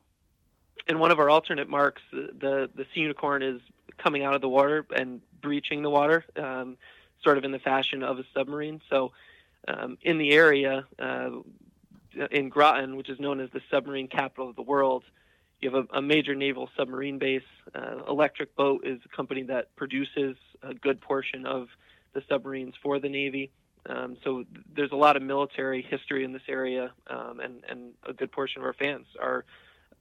and 0.88 1.00
one 1.00 1.12
of 1.12 1.20
our 1.20 1.30
alternate 1.30 1.70
marks, 1.70 2.02
the 2.12 2.70
the 2.74 2.86
sea 2.94 3.02
unicorn 3.02 3.44
is 3.44 3.62
coming 3.98 4.24
out 4.24 4.34
of 4.34 4.42
the 4.42 4.50
water 4.50 4.86
and 4.96 5.22
breaching 5.42 5.82
the 5.84 5.90
water, 5.90 6.26
um, 6.38 6.78
sort 7.24 7.38
of 7.38 7.44
in 7.44 7.52
the 7.52 7.60
fashion 7.60 8.02
of 8.02 8.18
a 8.18 8.24
submarine. 8.34 8.82
So 8.90 9.12
um, 9.68 9.98
in 10.02 10.18
the 10.18 10.32
area, 10.32 10.86
uh, 10.98 11.30
in 12.32 12.50
Groton, 12.50 12.96
which 12.96 13.10
is 13.10 13.20
known 13.20 13.40
as 13.40 13.50
the 13.52 13.62
submarine 13.70 14.08
capital 14.08 14.50
of 14.50 14.56
the 14.56 14.62
world, 14.62 15.04
you 15.60 15.70
have 15.70 15.86
a, 15.92 15.98
a 15.98 16.02
major 16.02 16.34
naval 16.34 16.70
submarine 16.78 17.20
base. 17.20 17.44
Uh, 17.76 18.04
Electric 18.08 18.56
Boat 18.56 18.86
is 18.86 19.00
a 19.06 19.16
company 19.16 19.44
that 19.44 19.76
produces 19.76 20.38
a 20.64 20.74
good 20.74 21.02
portion 21.02 21.46
of 21.46 21.68
the 22.14 22.24
submarines 22.30 22.74
for 22.82 23.00
the 23.00 23.10
Navy. 23.10 23.52
Um, 23.86 24.18
so 24.24 24.44
there's 24.76 24.92
a 24.92 24.96
lot 24.96 25.16
of 25.16 25.24
military 25.24 25.82
history 25.82 26.24
in 26.24 26.34
this 26.34 26.42
area, 26.48 26.92
um, 27.08 27.40
and 27.40 27.64
and 27.70 27.94
a 28.06 28.14
good 28.14 28.32
portion 28.32 28.62
of 28.62 28.66
our 28.66 28.74
fans 28.74 29.08
are 29.20 29.46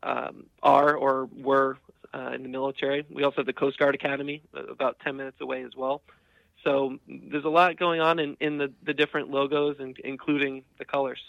um, 0.03 0.47
are 0.63 0.95
or 0.97 1.29
were 1.37 1.79
uh, 2.13 2.33
in 2.35 2.43
the 2.43 2.49
military. 2.49 3.07
We 3.11 3.23
also 3.23 3.39
have 3.39 3.47
the 3.47 3.53
Coast 3.53 3.79
Guard 3.79 3.95
Academy 3.95 4.43
uh, 4.57 4.65
about 4.67 4.99
10 5.01 5.17
minutes 5.17 5.41
away 5.41 5.63
as 5.63 5.73
well. 5.77 6.03
So 6.65 6.99
there's 7.07 7.45
a 7.45 7.51
lot 7.51 7.77
going 7.77 8.01
on 8.01 8.19
in, 8.19 8.37
in 8.41 8.59
the, 8.59 8.73
the 8.83 8.95
different 8.95 9.31
logos, 9.31 9.77
and 9.79 9.97
including 10.03 10.65
the 10.79 10.85
colors. 10.85 11.21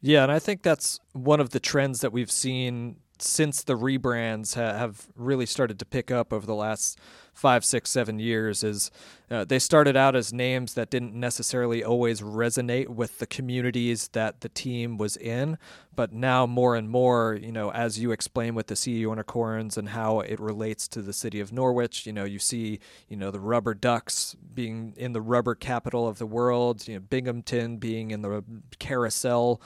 Yeah, 0.00 0.22
and 0.22 0.32
I 0.32 0.38
think 0.38 0.62
that's 0.62 0.98
one 1.12 1.40
of 1.40 1.50
the 1.50 1.60
trends 1.60 2.00
that 2.00 2.12
we've 2.12 2.30
seen 2.30 2.96
since 3.22 3.62
the 3.62 3.76
rebrands 3.76 4.54
ha- 4.54 4.78
have 4.78 5.06
really 5.16 5.46
started 5.46 5.78
to 5.78 5.84
pick 5.84 6.10
up 6.10 6.32
over 6.32 6.46
the 6.46 6.54
last 6.54 6.98
five, 7.32 7.64
six, 7.64 7.90
seven 7.90 8.18
years, 8.18 8.62
is 8.62 8.90
uh, 9.30 9.44
they 9.44 9.58
started 9.58 9.96
out 9.96 10.14
as 10.14 10.32
names 10.32 10.74
that 10.74 10.90
didn't 10.90 11.14
necessarily 11.14 11.82
always 11.82 12.20
resonate 12.20 12.88
with 12.88 13.18
the 13.18 13.26
communities 13.26 14.08
that 14.08 14.40
the 14.40 14.48
team 14.48 14.98
was 14.98 15.16
in, 15.16 15.56
but 15.94 16.12
now 16.12 16.46
more 16.46 16.76
and 16.76 16.90
more, 16.90 17.38
you 17.40 17.52
know, 17.52 17.70
as 17.72 17.98
you 17.98 18.10
explain 18.10 18.54
with 18.54 18.66
the 18.66 18.76
Sea 18.76 18.98
Unicorns 18.98 19.78
and 19.78 19.90
how 19.90 20.20
it 20.20 20.38
relates 20.38 20.86
to 20.88 21.02
the 21.02 21.12
city 21.12 21.40
of 21.40 21.52
Norwich, 21.52 22.06
you 22.06 22.12
know, 22.12 22.24
you 22.24 22.38
see, 22.38 22.80
you 23.08 23.16
know, 23.16 23.30
the 23.30 23.40
rubber 23.40 23.74
ducks 23.74 24.36
being 24.54 24.92
in 24.96 25.12
the 25.12 25.22
rubber 25.22 25.54
capital 25.54 26.06
of 26.06 26.18
the 26.18 26.26
world, 26.26 26.86
you 26.86 26.94
know, 26.94 27.00
Binghamton 27.00 27.78
being 27.78 28.10
in 28.10 28.22
the 28.22 28.44
carousel 28.78 29.60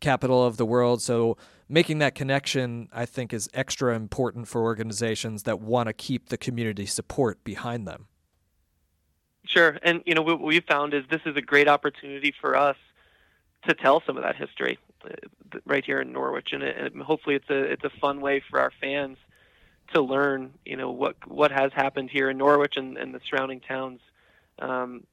capital 0.00 0.44
of 0.44 0.56
the 0.56 0.66
world. 0.66 1.02
So 1.02 1.36
making 1.68 1.98
that 1.98 2.14
connection, 2.14 2.88
I 2.92 3.06
think, 3.06 3.32
is 3.32 3.48
extra 3.54 3.94
important 3.94 4.48
for 4.48 4.62
organizations 4.62 5.44
that 5.44 5.60
want 5.60 5.88
to 5.88 5.92
keep 5.92 6.28
the 6.28 6.36
community 6.36 6.86
support 6.86 7.42
behind 7.44 7.86
them. 7.86 8.06
Sure, 9.46 9.78
and 9.82 10.02
you 10.04 10.14
know 10.14 10.22
what 10.22 10.40
we 10.40 10.60
found 10.60 10.92
is 10.92 11.04
this 11.08 11.20
is 11.24 11.36
a 11.36 11.42
great 11.42 11.68
opportunity 11.68 12.34
for 12.40 12.56
us 12.56 12.76
to 13.68 13.74
tell 13.74 14.02
some 14.04 14.16
of 14.16 14.24
that 14.24 14.36
history 14.36 14.78
uh, 15.04 15.10
right 15.64 15.84
here 15.84 16.00
in 16.00 16.12
Norwich, 16.12 16.48
and, 16.52 16.62
it, 16.62 16.92
and 16.92 17.02
hopefully 17.02 17.36
it's 17.36 17.48
a 17.48 17.62
it's 17.62 17.84
a 17.84 17.90
fun 18.00 18.20
way 18.20 18.42
for 18.50 18.60
our 18.60 18.72
fans 18.80 19.18
to 19.94 20.02
learn, 20.02 20.52
you 20.64 20.76
know, 20.76 20.90
what 20.90 21.16
what 21.28 21.52
has 21.52 21.72
happened 21.72 22.10
here 22.10 22.28
in 22.28 22.38
Norwich 22.38 22.74
and, 22.76 22.98
and 22.98 23.14
the 23.14 23.20
surrounding 23.28 23.60
towns 23.60 24.00
um, 24.58 25.04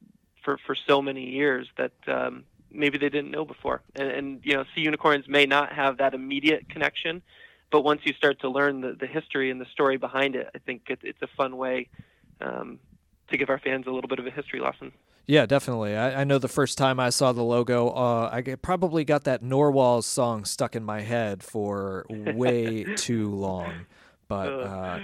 for 0.43 0.57
for 0.65 0.75
so 0.87 1.01
many 1.01 1.29
years 1.29 1.67
that 1.77 1.93
um, 2.07 2.43
maybe 2.73 2.97
they 2.97 3.09
didn't 3.09 3.31
know 3.31 3.45
before. 3.45 3.81
And, 3.95 4.09
and 4.09 4.39
you 4.43 4.53
know, 4.53 4.63
sea 4.75 4.81
unicorns 4.81 5.27
may 5.27 5.45
not 5.45 5.73
have 5.73 5.97
that 5.97 6.13
immediate 6.13 6.67
connection, 6.69 7.21
but 7.71 7.83
once 7.83 8.01
you 8.03 8.13
start 8.13 8.39
to 8.41 8.49
learn 8.49 8.81
the, 8.81 8.95
the 8.99 9.07
history 9.07 9.49
and 9.51 9.59
the 9.59 9.65
story 9.71 9.97
behind 9.97 10.35
it, 10.35 10.49
I 10.53 10.59
think 10.59 10.83
it, 10.89 10.99
it's 11.03 11.21
a 11.21 11.27
fun 11.37 11.57
way 11.57 11.89
um, 12.41 12.79
to 13.29 13.37
give 13.37 13.49
our 13.49 13.59
fans 13.59 13.85
a 13.87 13.91
little 13.91 14.07
bit 14.07 14.19
of 14.19 14.27
a 14.27 14.31
history 14.31 14.59
lesson. 14.59 14.91
Yeah, 15.25 15.45
definitely. 15.45 15.95
I, 15.95 16.21
I 16.21 16.23
know 16.25 16.37
the 16.37 16.49
first 16.49 16.77
time 16.77 16.99
I 16.99 17.09
saw 17.09 17.31
the 17.31 17.43
logo, 17.43 17.89
uh, 17.89 18.29
I 18.31 18.55
probably 18.55 19.05
got 19.05 19.23
that 19.23 19.41
Narwhal's 19.41 20.05
song 20.05 20.43
stuck 20.43 20.75
in 20.75 20.83
my 20.83 21.01
head 21.01 21.43
for 21.43 22.05
way 22.09 22.83
too 22.97 23.29
long. 23.29 23.85
But 24.27 24.47
uh, 24.47 24.99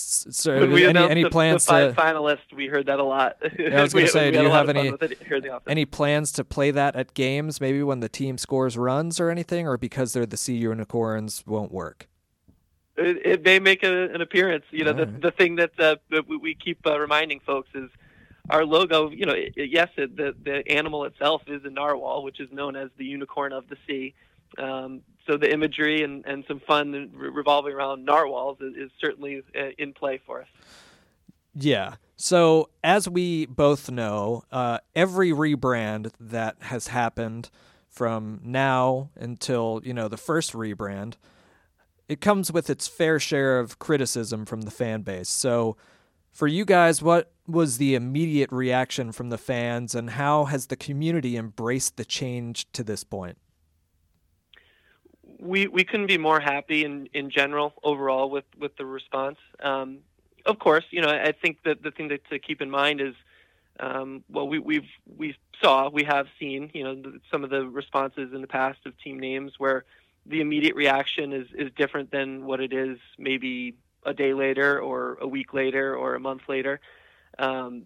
so 0.00 0.66
when 0.68 0.96
any, 0.96 1.10
any 1.10 1.24
plans 1.24 1.66
the 1.66 1.70
five 1.70 1.94
to 1.94 2.00
finalists? 2.00 2.52
We 2.54 2.66
heard 2.66 2.86
that 2.86 2.98
a 2.98 3.04
lot. 3.04 3.36
Yeah, 3.58 3.78
I 3.78 3.82
was 3.82 3.92
going 3.94 4.06
to 4.06 4.12
say, 4.12 4.30
do 4.30 4.42
you 4.42 4.50
have 4.50 4.68
any 4.68 4.92
any 5.66 5.84
plans 5.84 6.32
to 6.32 6.44
play 6.44 6.70
that 6.70 6.96
at 6.96 7.14
games? 7.14 7.60
Maybe 7.60 7.82
when 7.82 8.00
the 8.00 8.08
team 8.08 8.38
scores 8.38 8.76
runs 8.76 9.20
or 9.20 9.30
anything, 9.30 9.66
or 9.66 9.76
because 9.76 10.12
they're 10.12 10.26
the 10.26 10.36
Sea 10.36 10.56
Unicorns, 10.56 11.44
won't 11.46 11.72
work. 11.72 12.08
It, 12.96 13.24
it 13.24 13.44
may 13.44 13.58
make 13.58 13.82
a, 13.82 14.10
an 14.12 14.20
appearance. 14.20 14.64
You 14.70 14.84
know, 14.84 14.92
the 14.92 15.06
right. 15.06 15.20
the 15.20 15.30
thing 15.30 15.56
that, 15.56 15.78
uh, 15.78 15.96
that 16.10 16.28
we 16.28 16.54
keep 16.54 16.86
uh, 16.86 16.98
reminding 16.98 17.40
folks 17.40 17.70
is 17.74 17.90
our 18.50 18.64
logo. 18.64 19.10
You 19.10 19.26
know, 19.26 19.34
it, 19.34 19.54
yes, 19.56 19.88
the 19.96 20.34
the 20.42 20.68
animal 20.70 21.04
itself 21.04 21.42
is 21.46 21.64
a 21.64 21.70
narwhal, 21.70 22.22
which 22.22 22.40
is 22.40 22.50
known 22.52 22.76
as 22.76 22.90
the 22.96 23.04
unicorn 23.04 23.52
of 23.52 23.68
the 23.68 23.76
sea. 23.86 24.14
Um, 24.58 25.02
so 25.26 25.36
the 25.36 25.52
imagery 25.52 26.02
and, 26.02 26.24
and 26.26 26.44
some 26.48 26.60
fun 26.60 27.10
revolving 27.14 27.72
around 27.72 28.04
narwhals 28.04 28.58
is, 28.60 28.74
is 28.76 28.90
certainly 29.00 29.42
uh, 29.58 29.68
in 29.78 29.92
play 29.92 30.20
for 30.24 30.40
us. 30.42 30.48
Yeah. 31.54 31.96
So 32.16 32.70
as 32.84 33.08
we 33.08 33.46
both 33.46 33.90
know, 33.90 34.44
uh, 34.52 34.78
every 34.94 35.30
rebrand 35.30 36.10
that 36.20 36.56
has 36.60 36.88
happened 36.88 37.50
from 37.88 38.40
now 38.44 39.10
until 39.16 39.80
you 39.84 39.92
know 39.92 40.08
the 40.08 40.16
first 40.16 40.52
rebrand, 40.52 41.14
it 42.08 42.20
comes 42.20 42.52
with 42.52 42.70
its 42.70 42.86
fair 42.88 43.18
share 43.18 43.58
of 43.58 43.78
criticism 43.78 44.46
from 44.46 44.62
the 44.62 44.70
fan 44.70 45.02
base. 45.02 45.28
So 45.28 45.76
for 46.30 46.46
you 46.46 46.64
guys, 46.64 47.02
what 47.02 47.32
was 47.46 47.78
the 47.78 47.94
immediate 47.94 48.52
reaction 48.52 49.12
from 49.12 49.30
the 49.30 49.38
fans, 49.38 49.94
and 49.94 50.10
how 50.10 50.44
has 50.44 50.66
the 50.66 50.76
community 50.76 51.36
embraced 51.36 51.96
the 51.96 52.04
change 52.04 52.70
to 52.72 52.84
this 52.84 53.02
point? 53.02 53.38
We 55.40 55.66
we 55.66 55.84
couldn't 55.84 56.06
be 56.06 56.18
more 56.18 56.40
happy 56.40 56.84
in 56.84 57.08
in 57.12 57.30
general 57.30 57.74
overall 57.82 58.30
with 58.30 58.44
with 58.58 58.76
the 58.76 58.86
response. 58.86 59.38
Um, 59.62 59.98
of 60.46 60.58
course, 60.58 60.84
you 60.90 61.00
know 61.00 61.08
I 61.08 61.32
think 61.32 61.62
that 61.64 61.82
the 61.82 61.90
thing 61.90 62.08
that 62.08 62.28
to 62.30 62.38
keep 62.38 62.60
in 62.60 62.70
mind 62.70 63.00
is 63.00 63.14
um, 63.78 64.22
well 64.30 64.46
we 64.46 64.58
we've 64.58 64.88
we 65.16 65.36
saw 65.62 65.88
we 65.88 66.04
have 66.04 66.26
seen 66.38 66.70
you 66.74 66.84
know 66.84 67.12
some 67.30 67.44
of 67.44 67.50
the 67.50 67.66
responses 67.66 68.32
in 68.34 68.40
the 68.40 68.46
past 68.46 68.78
of 68.86 68.98
team 68.98 69.18
names 69.18 69.52
where 69.58 69.84
the 70.26 70.40
immediate 70.40 70.74
reaction 70.74 71.32
is 71.32 71.48
is 71.54 71.70
different 71.76 72.10
than 72.10 72.44
what 72.44 72.60
it 72.60 72.72
is 72.72 72.98
maybe 73.18 73.74
a 74.04 74.14
day 74.14 74.34
later 74.34 74.80
or 74.80 75.18
a 75.20 75.26
week 75.26 75.52
later 75.52 75.94
or 75.94 76.14
a 76.14 76.20
month 76.20 76.42
later. 76.48 76.80
Um, 77.38 77.84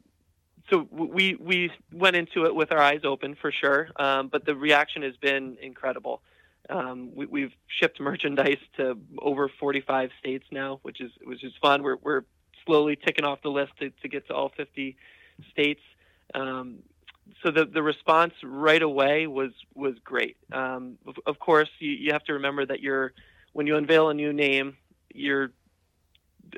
so 0.71 0.89
we 0.91 1.37
we 1.39 1.71
went 1.93 2.17
into 2.17 2.47
it 2.47 2.55
with 2.55 2.73
our 2.73 2.79
eyes 2.79 3.01
open 3.05 3.35
for 3.35 3.53
sure, 3.53 3.91
um, 3.97 4.29
but 4.29 4.45
the 4.45 4.57
reaction 4.57 5.03
has 5.03 5.17
been 5.17 5.57
incredible. 5.61 6.23
Um, 6.71 7.11
we, 7.15 7.43
have 7.43 7.53
shipped 7.67 8.01
merchandise 8.01 8.59
to 8.79 8.99
over 9.19 9.49
45 9.49 10.11
states 10.19 10.47
now, 10.51 10.79
which 10.83 11.01
is 11.01 11.13
which 11.23 11.45
is 11.45 11.53
fun. 11.61 11.83
We're 11.83 11.97
we're 11.97 12.23
slowly 12.65 12.97
ticking 12.97 13.25
off 13.25 13.43
the 13.43 13.51
list 13.51 13.73
to, 13.81 13.91
to 13.91 14.09
get 14.09 14.27
to 14.29 14.35
all 14.35 14.51
50 14.57 14.97
states. 15.51 15.83
Um, 16.35 16.79
so 17.43 17.51
the 17.51 17.65
the 17.65 17.83
response 17.83 18.35
right 18.43 18.83
away 18.83 19.27
was 19.27 19.53
was 19.75 19.95
great. 20.05 20.37
Um, 20.53 20.99
of, 21.07 21.17
of, 21.27 21.39
course, 21.39 21.69
you, 21.79 21.91
you 21.91 22.13
have 22.13 22.25
to 22.25 22.35
remember 22.35 22.65
that 22.67 22.81
you're 22.81 23.13
when 23.53 23.67
you 23.67 23.77
unveil 23.77 24.09
a 24.09 24.15
new 24.15 24.33
name, 24.33 24.77
you're 25.13 25.51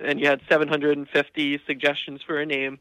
and 0.03 0.21
you 0.21 0.27
had 0.27 0.40
750 0.49 1.61
suggestions 1.66 2.21
for 2.23 2.38
a 2.38 2.47
name. 2.47 2.79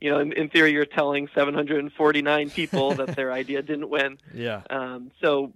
You 0.00 0.10
know, 0.10 0.18
in, 0.18 0.32
in 0.32 0.48
theory, 0.48 0.72
you're 0.72 0.84
telling 0.84 1.28
749 1.34 2.50
people 2.50 2.94
that 2.94 3.14
their 3.14 3.32
idea 3.42 3.62
didn't 3.62 3.88
win. 3.88 4.18
Yeah. 4.34 4.62
Um, 4.68 5.10
so 5.20 5.52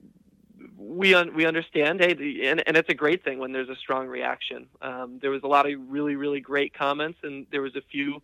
we 0.76 1.14
un- 1.14 1.34
we 1.34 1.46
understand, 1.46 2.00
hey, 2.00 2.14
the, 2.14 2.46
and 2.46 2.62
and 2.66 2.76
it's 2.76 2.88
a 2.88 2.94
great 2.94 3.24
thing 3.24 3.38
when 3.38 3.52
there's 3.52 3.68
a 3.68 3.76
strong 3.76 4.06
reaction. 4.06 4.66
Um, 4.82 5.18
there 5.20 5.30
was 5.30 5.42
a 5.42 5.46
lot 5.46 5.70
of 5.70 5.78
really 5.88 6.16
really 6.16 6.40
great 6.40 6.74
comments, 6.74 7.18
and 7.22 7.46
there 7.50 7.62
was 7.62 7.76
a 7.76 7.82
few 7.90 8.22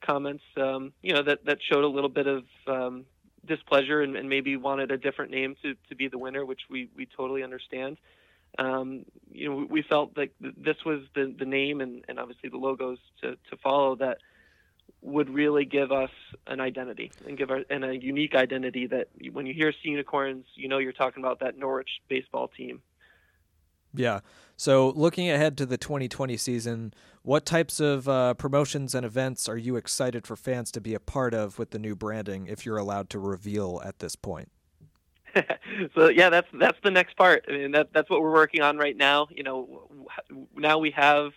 comments, 0.00 0.44
um, 0.56 0.92
you 1.02 1.12
know, 1.12 1.22
that 1.22 1.44
that 1.44 1.58
showed 1.62 1.84
a 1.84 1.88
little 1.88 2.10
bit 2.10 2.26
of 2.26 2.44
um, 2.66 3.04
displeasure 3.46 4.02
and, 4.02 4.16
and, 4.16 4.28
maybe 4.28 4.56
wanted 4.56 4.90
a 4.90 4.98
different 4.98 5.30
name 5.30 5.56
to 5.62 5.74
to 5.88 5.94
be 5.94 6.08
the 6.08 6.18
winner, 6.18 6.44
which 6.44 6.62
we 6.70 6.88
we 6.96 7.06
totally 7.06 7.42
understand. 7.42 7.96
Um, 8.58 9.04
you 9.32 9.48
know, 9.48 9.66
we 9.68 9.82
felt 9.82 10.16
like 10.16 10.32
this 10.40 10.76
was 10.84 11.00
the 11.14 11.34
the 11.38 11.44
name 11.44 11.80
and 11.80 12.04
and 12.08 12.18
obviously 12.18 12.48
the 12.48 12.58
logos 12.58 12.98
to 13.22 13.36
to 13.50 13.56
follow 13.62 13.96
that 13.96 14.18
would 15.04 15.28
really 15.28 15.66
give 15.66 15.92
us 15.92 16.10
an 16.46 16.60
identity 16.60 17.12
and 17.26 17.36
give 17.36 17.50
our 17.50 17.60
and 17.68 17.84
a 17.84 17.94
unique 17.94 18.34
identity 18.34 18.86
that 18.86 19.08
when 19.32 19.44
you 19.44 19.52
hear 19.52 19.70
sea 19.70 19.90
unicorns, 19.90 20.46
you 20.54 20.66
know 20.66 20.78
you're 20.78 20.92
talking 20.92 21.22
about 21.22 21.40
that 21.40 21.58
Norwich 21.58 22.00
baseball 22.08 22.48
team. 22.48 22.80
Yeah. 23.92 24.20
So 24.56 24.90
looking 24.96 25.30
ahead 25.30 25.58
to 25.58 25.66
the 25.66 25.76
2020 25.76 26.36
season, 26.36 26.94
what 27.22 27.44
types 27.44 27.80
of 27.80 28.08
uh, 28.08 28.34
promotions 28.34 28.94
and 28.94 29.04
events 29.04 29.48
are 29.48 29.58
you 29.58 29.76
excited 29.76 30.26
for 30.26 30.36
fans 30.36 30.72
to 30.72 30.80
be 30.80 30.94
a 30.94 31.00
part 31.00 31.34
of 31.34 31.58
with 31.58 31.70
the 31.70 31.78
new 31.78 31.94
branding, 31.94 32.46
if 32.46 32.64
you're 32.64 32.78
allowed 32.78 33.10
to 33.10 33.18
reveal 33.18 33.82
at 33.84 33.98
this 33.98 34.16
point? 34.16 34.50
so 35.94 36.08
yeah, 36.08 36.30
that's 36.30 36.48
that's 36.54 36.78
the 36.82 36.90
next 36.90 37.16
part. 37.16 37.44
I 37.48 37.52
mean, 37.52 37.72
that 37.72 37.88
that's 37.92 38.08
what 38.08 38.22
we're 38.22 38.32
working 38.32 38.62
on 38.62 38.78
right 38.78 38.96
now. 38.96 39.26
You 39.30 39.42
know, 39.42 40.08
now 40.56 40.78
we 40.78 40.92
have 40.92 41.32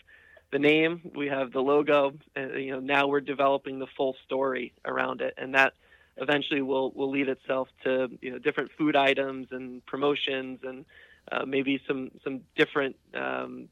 the 0.51 0.59
name, 0.59 1.11
we 1.15 1.27
have 1.27 1.51
the 1.51 1.61
logo. 1.61 2.13
Uh, 2.35 2.53
you 2.53 2.71
know, 2.71 2.79
now 2.79 3.07
we're 3.07 3.21
developing 3.21 3.79
the 3.79 3.87
full 3.97 4.15
story 4.25 4.73
around 4.85 5.21
it, 5.21 5.33
and 5.37 5.55
that 5.55 5.73
eventually 6.17 6.61
will 6.61 6.91
will 6.91 7.11
lead 7.11 7.29
itself 7.29 7.67
to 7.83 8.09
you 8.21 8.31
know 8.31 8.39
different 8.39 8.71
food 8.77 8.95
items 8.95 9.47
and 9.51 9.85
promotions 9.85 10.59
and 10.63 10.85
uh, 11.31 11.45
maybe 11.45 11.81
some 11.87 12.11
some 12.23 12.41
different 12.55 12.95
um, 13.13 13.67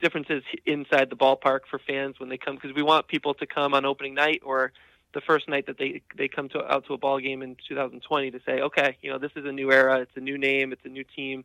differences 0.00 0.42
inside 0.64 1.10
the 1.10 1.16
ballpark 1.16 1.60
for 1.70 1.78
fans 1.78 2.18
when 2.18 2.28
they 2.28 2.38
come 2.38 2.54
because 2.54 2.74
we 2.74 2.82
want 2.82 3.08
people 3.08 3.34
to 3.34 3.46
come 3.46 3.74
on 3.74 3.84
opening 3.84 4.14
night 4.14 4.40
or 4.44 4.72
the 5.14 5.20
first 5.20 5.48
night 5.48 5.66
that 5.66 5.78
they 5.78 6.02
they 6.16 6.28
come 6.28 6.48
to 6.48 6.72
out 6.72 6.86
to 6.86 6.94
a 6.94 6.98
ball 6.98 7.18
game 7.18 7.42
in 7.42 7.56
2020 7.68 8.30
to 8.30 8.40
say 8.46 8.60
okay 8.60 8.96
you 9.02 9.10
know 9.10 9.18
this 9.18 9.32
is 9.36 9.44
a 9.44 9.52
new 9.52 9.70
era 9.70 10.00
it's 10.00 10.16
a 10.16 10.20
new 10.20 10.38
name 10.38 10.72
it's 10.72 10.84
a 10.84 10.88
new 10.88 11.04
team 11.04 11.44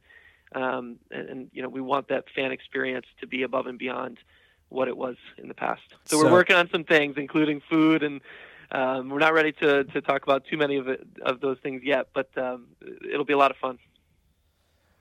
um, 0.55 0.97
and, 1.11 1.29
and 1.29 1.49
you 1.53 1.61
know 1.61 1.69
we 1.69 1.81
want 1.81 2.07
that 2.07 2.25
fan 2.33 2.51
experience 2.51 3.05
to 3.19 3.27
be 3.27 3.43
above 3.43 3.67
and 3.67 3.77
beyond 3.77 4.17
what 4.69 4.87
it 4.87 4.97
was 4.97 5.15
in 5.37 5.47
the 5.47 5.53
past. 5.53 5.81
So, 6.05 6.17
so 6.17 6.25
we're 6.25 6.31
working 6.31 6.55
on 6.55 6.69
some 6.69 6.83
things, 6.83 7.15
including 7.17 7.61
food, 7.69 8.03
and 8.03 8.21
um, 8.71 9.09
we're 9.09 9.19
not 9.19 9.33
ready 9.33 9.53
to, 9.53 9.85
to 9.85 10.01
talk 10.01 10.23
about 10.23 10.45
too 10.45 10.57
many 10.57 10.77
of 10.77 10.87
it, 10.87 11.05
of 11.21 11.39
those 11.39 11.57
things 11.59 11.81
yet. 11.83 12.09
But 12.13 12.29
um, 12.37 12.67
it'll 13.09 13.25
be 13.25 13.33
a 13.33 13.37
lot 13.37 13.51
of 13.51 13.57
fun. 13.57 13.79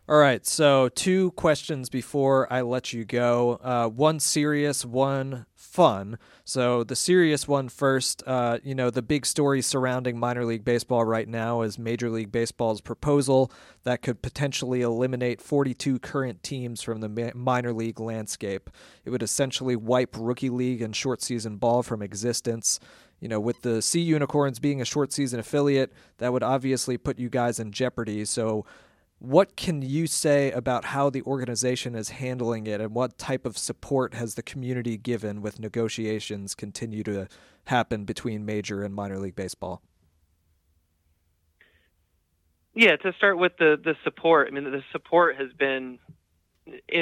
All 0.09 0.19
right, 0.19 0.47
so 0.47 0.89
two 0.89 1.33
questions 1.33 1.89
before 1.89 2.47
I 2.53 2.61
let 2.61 2.93
you 2.93 3.05
go. 3.05 3.59
Uh, 3.61 3.89
one 3.89 4.21
serious, 4.21 4.85
one 4.85 5.47
fun. 5.53 6.17
So 6.45 6.85
the 6.85 6.95
serious 6.95 7.49
one 7.49 7.69
first. 7.69 8.23
Uh, 8.25 8.59
you 8.63 8.73
know, 8.73 8.89
the 8.89 9.03
big 9.03 9.27
story 9.27 9.63
surrounding 9.63 10.17
minor 10.17 10.45
league 10.45 10.65
baseball 10.65 11.05
right 11.05 11.27
now 11.27 11.63
is 11.63 11.77
Major 11.77 12.09
League 12.09 12.31
Baseball's 12.31 12.81
proposal 12.81 13.51
that 13.83 14.01
could 14.01 14.23
potentially 14.23 14.81
eliminate 14.81 15.43
42 15.43 15.99
current 15.99 16.45
teams 16.45 16.83
from 16.83 17.01
the 17.01 17.33
minor 17.35 17.73
league 17.73 17.99
landscape. 17.99 18.71
It 19.05 19.11
would 19.11 19.25
essentially 19.25 19.75
wipe 19.75 20.15
rookie 20.17 20.51
league 20.51 20.83
and 20.83 20.95
short 20.95 21.21
season 21.21 21.57
ball 21.57 21.83
from 21.83 22.01
existence. 22.01 22.79
You 23.19 23.29
know, 23.29 23.41
with 23.41 23.63
the 23.63 23.83
Sea 23.83 24.03
Unicorns 24.03 24.61
being 24.61 24.81
a 24.81 24.85
short 24.85 25.13
season 25.13 25.41
affiliate, 25.41 25.93
that 26.19 26.33
would 26.33 26.45
obviously 26.45 26.97
put 26.97 27.19
you 27.19 27.29
guys 27.29 27.59
in 27.59 27.73
jeopardy. 27.73 28.25
So 28.25 28.65
what 29.19 29.57
can 29.57 29.83
you 29.83 30.07
say 30.07 30.51
about 30.51 30.87
how 30.87 31.09
the 31.09 31.23
organization 31.23 31.95
is 31.95 32.11
handling 32.11 32.67
it 32.67 32.81
and 32.81 32.95
what 32.95 33.17
type 33.17 33.47
of 33.47 33.57
support 33.57 34.15
has 34.15 34.35
the 34.35 34.43
community 34.43 34.97
given 34.97 35.41
with 35.41 35.59
negotiations 35.59 36.55
continue 36.55 37.03
to 37.03 37.27
happen 37.65 38.05
between 38.05 38.45
major 38.45 38.83
and 38.83 38.95
minor 38.95 39.19
league 39.19 39.37
baseball? 39.37 39.83
Yeah, 42.75 42.97
to 42.97 43.15
start 43.15 43.39
with 43.39 43.57
the 43.57 43.81
the 43.83 43.97
support, 44.05 44.49
I 44.49 44.51
mean 44.51 44.65
the 44.65 44.85
support 44.93 45.37
has 45.37 45.51
been 45.55 45.99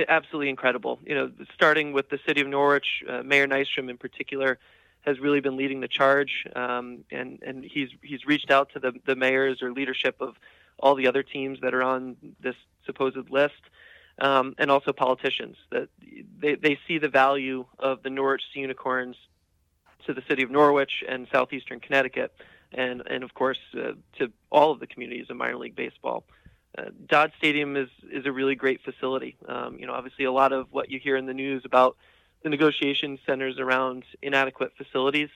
absolutely 0.08 0.48
incredible. 0.48 1.00
You 1.04 1.16
know, 1.16 1.32
starting 1.52 1.92
with 1.92 2.10
the 2.10 2.20
city 2.24 2.40
of 2.40 2.46
Norwich, 2.46 3.02
uh, 3.08 3.24
Mayor 3.24 3.48
Nystrom 3.48 3.90
in 3.90 3.98
particular 3.98 4.58
has 5.00 5.18
really 5.18 5.40
been 5.40 5.56
leading 5.56 5.80
the 5.80 5.88
charge, 5.88 6.46
um, 6.54 7.04
and 7.10 7.42
and 7.42 7.64
he's 7.64 7.88
he's 8.02 8.24
reached 8.24 8.52
out 8.52 8.70
to 8.74 8.78
the 8.78 8.92
the 9.04 9.16
mayors 9.16 9.62
or 9.62 9.72
leadership 9.72 10.16
of 10.20 10.36
all 10.78 10.94
the 10.94 11.06
other 11.08 11.22
teams 11.22 11.60
that 11.60 11.74
are 11.74 11.82
on 11.82 12.16
this 12.40 12.56
supposed 12.86 13.30
list. 13.30 13.62
um, 14.18 14.54
and 14.58 14.70
also 14.70 14.92
politicians. 14.92 15.56
That 15.70 15.88
they, 16.38 16.54
they 16.54 16.78
see 16.86 16.98
the 16.98 17.08
value 17.08 17.66
of 17.78 18.02
the 18.02 18.10
Norwich 18.10 18.42
Sea 18.52 18.60
Unicorns 18.60 19.16
to 20.06 20.14
the 20.14 20.22
city 20.28 20.42
of 20.42 20.50
Norwich 20.50 21.02
and 21.08 21.26
southeastern 21.32 21.80
Connecticut, 21.80 22.34
and 22.72 23.02
and 23.08 23.24
of 23.24 23.34
course 23.34 23.58
uh, 23.74 23.92
to 24.18 24.32
all 24.50 24.70
of 24.70 24.80
the 24.80 24.86
communities 24.86 25.26
of 25.30 25.36
minor 25.36 25.56
league 25.56 25.76
baseball. 25.76 26.24
Uh, 26.76 26.86
Dodd 27.06 27.32
Stadium 27.38 27.76
is 27.76 27.88
is 28.10 28.26
a 28.26 28.32
really 28.32 28.54
great 28.54 28.80
facility. 28.82 29.36
Um, 29.48 29.78
you 29.78 29.86
know, 29.86 29.92
obviously 29.92 30.24
a 30.24 30.32
lot 30.32 30.52
of 30.52 30.68
what 30.70 30.90
you 30.90 30.98
hear 30.98 31.16
in 31.16 31.26
the 31.26 31.34
news 31.34 31.62
about 31.64 31.96
the 32.42 32.50
negotiation 32.50 33.18
centers 33.26 33.58
around 33.58 34.04
inadequate 34.22 34.72
facilities. 34.76 35.30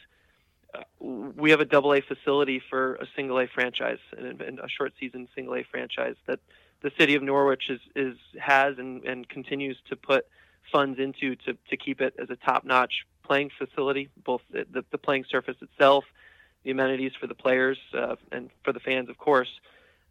We 1.00 1.50
have 1.50 1.60
a 1.60 1.64
double 1.64 1.94
A 1.94 2.00
facility 2.00 2.60
for 2.70 2.96
a 2.96 3.06
single 3.16 3.38
A 3.38 3.46
franchise 3.46 3.98
and, 4.16 4.58
a 4.58 4.68
short 4.68 4.92
season 5.00 5.28
single 5.34 5.54
A 5.54 5.62
franchise 5.62 6.16
that 6.26 6.40
the 6.82 6.92
city 6.98 7.14
of 7.14 7.22
Norwich 7.22 7.70
is, 7.70 7.80
is 7.96 8.16
has 8.38 8.78
and, 8.78 9.04
and 9.04 9.28
continues 9.28 9.76
to 9.88 9.96
put 9.96 10.26
funds 10.70 10.98
into 10.98 11.34
to, 11.36 11.56
to 11.70 11.76
keep 11.76 12.00
it 12.00 12.14
as 12.20 12.30
a 12.30 12.36
top 12.36 12.64
notch 12.64 13.06
playing 13.24 13.50
facility, 13.58 14.08
both 14.24 14.42
the, 14.50 14.84
the, 14.90 14.98
playing 14.98 15.24
surface 15.28 15.56
itself, 15.60 16.04
the 16.64 16.70
amenities 16.70 17.12
for 17.18 17.26
the 17.26 17.34
players 17.34 17.78
uh, 17.94 18.16
and 18.32 18.50
for 18.64 18.72
the 18.72 18.80
fans, 18.80 19.08
of 19.08 19.18
course. 19.18 19.48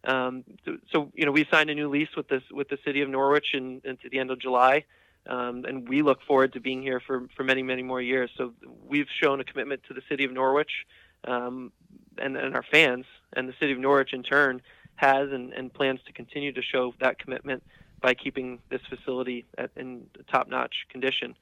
Um, 0.04 0.44
so, 0.64 0.78
so, 0.92 1.12
you 1.14 1.26
know, 1.26 1.32
we 1.32 1.44
signed 1.50 1.70
a 1.70 1.74
new 1.74 1.88
lease 1.88 2.14
with 2.16 2.28
this 2.28 2.42
with 2.50 2.68
the 2.68 2.78
city 2.84 3.02
of 3.02 3.08
Norwich 3.08 3.54
and 3.54 3.82
the 3.84 4.18
end 4.18 4.30
of 4.30 4.38
July, 4.38 4.84
um, 5.28 5.64
and 5.66 5.88
we 5.88 6.02
look 6.02 6.22
forward 6.22 6.52
to 6.54 6.60
being 6.60 6.82
here 6.82 7.00
for, 7.00 7.28
for 7.36 7.44
many 7.44 7.62
many 7.62 7.82
more 7.82 8.00
years. 8.00 8.30
So 8.36 8.52
we've 8.86 9.08
shown 9.20 9.40
a 9.40 9.44
commitment 9.44 9.82
to 9.88 9.94
the 9.94 10.02
city 10.08 10.24
of 10.24 10.32
Norwich 10.32 10.86
um, 11.24 11.72
and, 12.16 12.36
and 12.36 12.54
our 12.54 12.64
fans, 12.64 13.06
and 13.34 13.48
the 13.48 13.54
city 13.60 13.72
of 13.72 13.78
Norwich 13.78 14.12
in 14.12 14.22
turn 14.22 14.62
has 14.96 15.30
and, 15.30 15.52
and 15.52 15.72
plans 15.72 16.00
to 16.06 16.12
continue 16.12 16.52
to 16.52 16.62
show 16.62 16.92
that 17.00 17.18
commitment 17.18 17.62
by 18.00 18.14
keeping 18.14 18.58
this 18.68 18.80
facility 18.88 19.44
at, 19.56 19.70
in 19.76 20.06
top-notch 20.30 20.86
condition. 20.88 21.36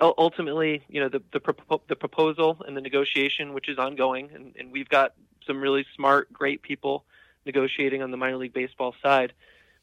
Ultimately, 0.00 0.82
you 0.88 1.00
know, 1.00 1.08
the, 1.08 1.22
the, 1.32 1.40
the, 1.88 1.96
proposal 1.96 2.62
and 2.66 2.76
the 2.76 2.80
negotiation, 2.80 3.52
which 3.52 3.68
is 3.68 3.78
ongoing, 3.78 4.30
and, 4.34 4.54
and 4.58 4.72
we've 4.72 4.88
got 4.88 5.14
some 5.46 5.60
really 5.60 5.84
smart, 5.94 6.32
great 6.32 6.62
people 6.62 7.04
negotiating 7.44 8.02
on 8.02 8.10
the 8.10 8.16
minor 8.16 8.36
league 8.36 8.52
baseball 8.52 8.94
side. 9.02 9.32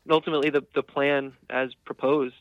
And 0.03 0.12
ultimately, 0.12 0.49
the, 0.49 0.63
the 0.73 0.84
plan 0.84 1.34
as 1.49 1.73
proposed 1.86 2.36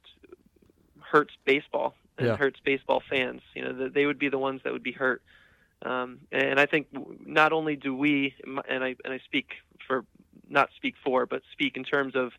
hurts 1.11 1.35
baseball 1.45 1.95
and 2.19 2.29
yeah. 2.29 2.37
hurts 2.37 2.61
baseball 2.65 3.03
fans. 3.09 3.43
You 3.55 3.65
know, 3.65 3.89
they 3.89 4.07
would 4.07 4.19
be 4.19 4.29
the 4.29 4.39
ones 4.39 4.61
that 4.65 4.73
would 4.73 4.83
be 4.83 4.93
hurt. 4.93 5.23
Um, 5.83 6.21
and 6.31 6.61
I 6.61 6.67
think 6.67 6.89
not 7.25 7.53
only 7.53 7.77
do 7.77 7.95
we, 7.95 8.35
and 8.45 8.85
I 8.85 8.97
and 9.05 9.15
I 9.15 9.21
speak 9.25 9.55
for 9.87 10.05
not 10.49 10.69
speak 10.77 10.95
for, 11.03 11.27
but 11.27 11.43
speak 11.53 11.77
in 11.77 11.85
terms 11.85 12.15
of 12.15 12.33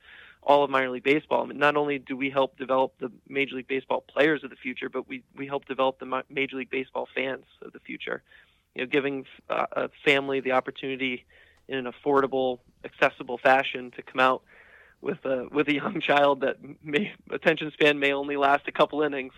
all 0.43 0.63
of 0.63 0.69
minor 0.69 0.89
league 0.89 1.03
baseball. 1.03 1.43
I 1.43 1.47
mean, 1.47 1.59
not 1.59 1.75
only 1.75 1.99
do 1.99 2.17
we 2.17 2.29
help 2.29 2.57
develop 2.57 2.93
the 2.99 3.11
Major 3.27 3.55
League 3.55 3.67
Baseball 3.67 4.01
players 4.01 4.43
of 4.43 4.49
the 4.49 4.55
future, 4.55 4.89
but 4.89 5.07
we, 5.07 5.23
we 5.35 5.45
help 5.45 5.65
develop 5.65 5.99
the 5.99 6.23
Major 6.29 6.57
League 6.57 6.71
Baseball 6.71 7.07
fans 7.13 7.45
of 7.61 7.73
the 7.73 7.79
future. 7.79 8.23
You 8.75 8.83
know, 8.83 8.87
giving 8.87 9.25
uh, 9.49 9.67
a 9.73 9.89
family 10.03 10.39
the 10.39 10.53
opportunity 10.53 11.25
in 11.67 11.77
an 11.77 11.91
affordable, 11.91 12.59
accessible 12.83 13.37
fashion 13.37 13.91
to 13.91 14.01
come 14.01 14.19
out 14.19 14.41
with 15.01 15.23
a 15.25 15.47
with 15.51 15.67
a 15.67 15.73
young 15.73 15.99
child 16.01 16.41
that 16.41 16.57
may 16.83 17.13
attention 17.31 17.71
span 17.71 17.99
may 17.99 18.13
only 18.13 18.37
last 18.37 18.67
a 18.67 18.71
couple 18.71 19.01
innings, 19.01 19.33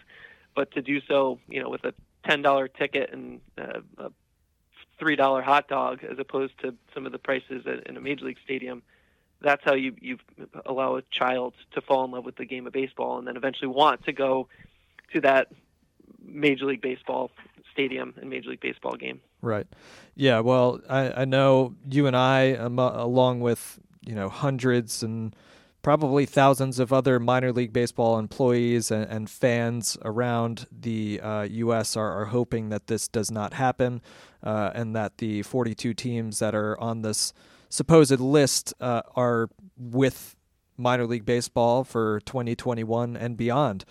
but 0.55 0.71
to 0.71 0.81
do 0.81 1.01
so, 1.07 1.39
you 1.47 1.61
know, 1.61 1.69
with 1.69 1.83
a 1.85 1.93
ten 2.25 2.41
dollar 2.41 2.67
ticket 2.67 3.11
and 3.11 3.41
uh, 3.57 3.79
a 3.97 4.11
three 4.99 5.15
dollar 5.15 5.41
hot 5.41 5.67
dog 5.67 6.03
as 6.03 6.19
opposed 6.19 6.53
to 6.59 6.75
some 6.93 7.05
of 7.05 7.11
the 7.11 7.19
prices 7.19 7.65
in 7.85 7.97
a 7.97 8.01
major 8.01 8.25
league 8.25 8.37
stadium. 8.43 8.83
That's 9.41 9.63
how 9.63 9.73
you 9.73 9.95
you 9.99 10.17
allow 10.65 10.95
a 10.95 11.01
child 11.11 11.53
to 11.73 11.81
fall 11.81 12.05
in 12.05 12.11
love 12.11 12.25
with 12.25 12.35
the 12.35 12.45
game 12.45 12.67
of 12.67 12.73
baseball 12.73 13.17
and 13.17 13.27
then 13.27 13.35
eventually 13.35 13.67
want 13.67 14.05
to 14.05 14.13
go 14.13 14.47
to 15.13 15.21
that 15.21 15.47
major 16.25 16.65
league 16.65 16.81
baseball 16.81 17.31
stadium 17.71 18.13
and 18.17 18.29
major 18.29 18.49
league 18.49 18.61
baseball 18.61 18.95
game. 18.95 19.19
Right. 19.41 19.67
Yeah. 20.15 20.39
Well, 20.39 20.79
I, 20.89 21.21
I 21.21 21.25
know 21.25 21.75
you 21.89 22.07
and 22.07 22.15
I, 22.15 22.41
along 22.41 23.41
with 23.41 23.79
you 24.05 24.15
know 24.15 24.29
hundreds 24.29 25.03
and 25.03 25.35
probably 25.81 26.25
thousands 26.25 26.79
of 26.79 26.93
other 26.93 27.19
minor 27.19 27.51
league 27.51 27.73
baseball 27.73 28.17
employees 28.17 28.89
and, 28.89 29.05
and 29.11 29.29
fans 29.29 29.97
around 30.03 30.65
the 30.71 31.19
uh, 31.19 31.41
U.S. 31.43 31.97
Are, 31.97 32.21
are, 32.21 32.25
hoping 32.25 32.69
that 32.69 32.87
this 32.87 33.07
does 33.07 33.29
not 33.29 33.53
happen 33.53 34.01
uh, 34.41 34.71
and 34.73 34.95
that 34.95 35.17
the 35.17 35.43
42 35.43 35.93
teams 35.93 36.39
that 36.39 36.55
are 36.55 36.79
on 36.79 37.01
this 37.01 37.33
supposed 37.69 38.19
list 38.19 38.73
uh, 38.79 39.01
are 39.15 39.49
with 39.77 40.35
minor 40.77 41.05
league 41.05 41.25
baseball 41.25 41.83
for 41.83 42.21
2021 42.21 43.17
and 43.17 43.37
beyond. 43.37 43.85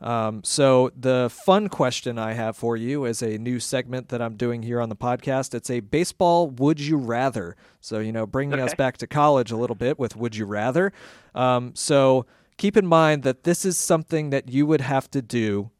Um, 0.00 0.42
so 0.44 0.92
the 0.96 1.28
fun 1.30 1.68
question 1.68 2.18
I 2.18 2.32
have 2.32 2.56
for 2.56 2.76
you 2.76 3.04
is 3.04 3.20
a 3.20 3.36
new 3.36 3.58
segment 3.58 4.10
that 4.10 4.22
I'm 4.22 4.36
doing 4.36 4.62
here 4.62 4.80
on 4.80 4.88
the 4.88 4.96
podcast. 4.96 5.54
It's 5.54 5.70
a 5.70 5.80
baseball 5.80 6.48
would 6.50 6.80
you 6.80 6.96
rather. 6.96 7.56
So 7.80 7.98
you 7.98 8.12
know, 8.12 8.26
bringing 8.26 8.54
okay. 8.54 8.62
us 8.62 8.74
back 8.74 8.96
to 8.98 9.06
college 9.06 9.50
a 9.50 9.56
little 9.56 9.76
bit 9.76 9.98
with 9.98 10.14
would 10.14 10.36
you 10.36 10.46
rather. 10.46 10.92
Um, 11.34 11.74
so 11.74 12.26
keep 12.56 12.76
in 12.76 12.86
mind 12.86 13.24
that 13.24 13.44
this 13.44 13.64
is 13.64 13.76
something 13.76 14.30
that 14.30 14.48
you 14.48 14.66
would 14.66 14.82
have 14.82 15.10
to 15.10 15.22
do 15.22 15.70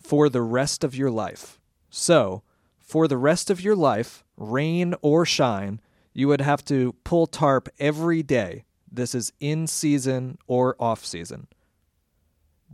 for 0.00 0.28
the 0.28 0.42
rest 0.42 0.82
of 0.82 0.94
your 0.94 1.10
life. 1.10 1.60
So 1.90 2.42
for 2.78 3.08
the 3.08 3.18
rest 3.18 3.50
of 3.50 3.60
your 3.60 3.76
life, 3.76 4.24
rain 4.36 4.94
or 5.02 5.26
shine, 5.26 5.80
you 6.14 6.28
would 6.28 6.40
have 6.40 6.64
to 6.66 6.94
pull 7.04 7.26
tarp 7.26 7.68
every 7.78 8.22
day. 8.22 8.64
This 8.90 9.14
is 9.14 9.32
in 9.40 9.66
season 9.66 10.38
or 10.46 10.76
off 10.78 11.04
season. 11.04 11.48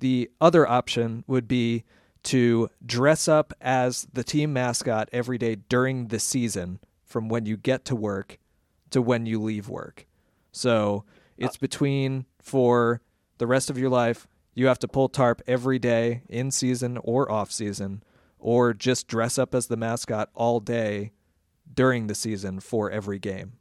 The 0.02 0.32
other 0.40 0.68
option 0.68 1.22
would 1.28 1.46
be 1.46 1.84
to 2.24 2.68
dress 2.84 3.28
up 3.28 3.52
as 3.60 4.08
the 4.12 4.24
team 4.24 4.52
mascot 4.52 5.08
every 5.12 5.38
day 5.38 5.54
during 5.54 6.08
the 6.08 6.18
season 6.18 6.80
from 7.04 7.28
when 7.28 7.46
you 7.46 7.56
get 7.56 7.84
to 7.84 7.94
work 7.94 8.40
to 8.90 9.00
when 9.00 9.26
you 9.26 9.40
leave 9.40 9.68
work. 9.68 10.08
So 10.50 11.04
it's 11.38 11.56
between 11.56 12.26
for 12.40 13.00
the 13.38 13.46
rest 13.46 13.70
of 13.70 13.78
your 13.78 13.90
life, 13.90 14.26
you 14.54 14.66
have 14.66 14.80
to 14.80 14.88
pull 14.88 15.08
tarp 15.08 15.40
every 15.46 15.78
day 15.78 16.22
in 16.28 16.50
season 16.50 16.98
or 17.04 17.30
off 17.30 17.52
season, 17.52 18.02
or 18.40 18.74
just 18.74 19.06
dress 19.06 19.38
up 19.38 19.54
as 19.54 19.68
the 19.68 19.76
mascot 19.76 20.30
all 20.34 20.58
day 20.58 21.12
during 21.72 22.08
the 22.08 22.16
season 22.16 22.58
for 22.58 22.90
every 22.90 23.20
game. 23.20 23.52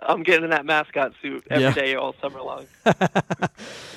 I'm 0.08 0.22
getting 0.22 0.44
in 0.44 0.50
that 0.50 0.64
mascot 0.64 1.12
suit 1.22 1.46
every 1.50 1.64
yeah. 1.64 1.74
day 1.74 1.94
all 1.94 2.14
summer 2.20 2.40
long. 2.42 2.66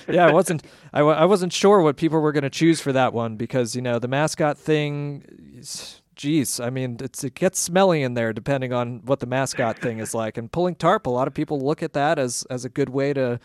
yeah, 0.08 0.28
I 0.28 0.32
wasn't 0.32 0.64
I, 0.94 1.02
I 1.02 1.26
wasn't 1.26 1.54
sure 1.54 1.82
what 1.82 1.98
people 1.98 2.20
were 2.20 2.32
going 2.32 2.44
to 2.44 2.50
choose 2.50 2.82
for 2.82 2.92
that 2.94 3.14
one 3.14 3.36
because 3.36 3.76
you 3.76 3.82
know 3.82 4.00
the 4.00 4.08
mascot 4.08 4.58
thing. 4.58 5.26
Is, 5.56 6.02
geez, 6.16 6.60
I 6.60 6.70
mean 6.70 6.98
it's 7.02 7.24
it 7.24 7.36
gets 7.36 7.60
smelly 7.60 8.04
in 8.04 8.14
there 8.14 8.34
depending 8.34 8.74
on 8.74 9.02
what 9.06 9.20
the 9.20 9.26
mascot 9.26 9.80
thing 9.80 10.00
is 10.00 10.14
like. 10.14 10.38
And 10.38 10.52
pulling 10.52 10.76
tarp, 10.76 11.06
a 11.06 11.10
lot 11.10 11.28
of 11.28 11.34
people 11.34 11.60
look 11.60 11.82
at 11.82 11.94
that 11.94 12.20
as 12.20 12.46
as 12.50 12.66
a 12.66 12.70
good 12.70 12.90
way 12.90 13.14
to, 13.14 13.40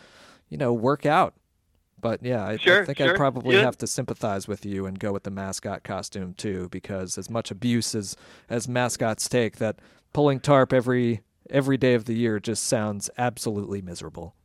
you 0.49 0.57
know, 0.57 0.73
work 0.73 1.05
out. 1.05 1.33
But 2.01 2.23
yeah, 2.23 2.45
I, 2.45 2.57
sure, 2.57 2.83
I 2.83 2.85
think 2.85 2.97
sure. 2.97 3.11
I'd 3.11 3.17
probably 3.17 3.55
yeah. 3.55 3.63
have 3.63 3.77
to 3.79 3.87
sympathize 3.87 4.47
with 4.47 4.65
you 4.65 4.85
and 4.85 4.97
go 4.97 5.11
with 5.11 5.23
the 5.23 5.31
mascot 5.31 5.83
costume 5.83 6.33
too, 6.33 6.69
because 6.69 7.17
as 7.17 7.29
much 7.29 7.51
abuse 7.51 7.93
as 7.93 8.15
as 8.49 8.67
mascots 8.67 9.27
take, 9.27 9.57
that 9.57 9.79
pulling 10.13 10.39
tarp 10.39 10.71
every 10.73 11.21
every 11.49 11.77
day 11.77 11.93
of 11.93 12.05
the 12.05 12.13
year 12.13 12.39
just 12.39 12.63
sounds 12.63 13.09
absolutely 13.17 13.81
miserable. 13.81 14.35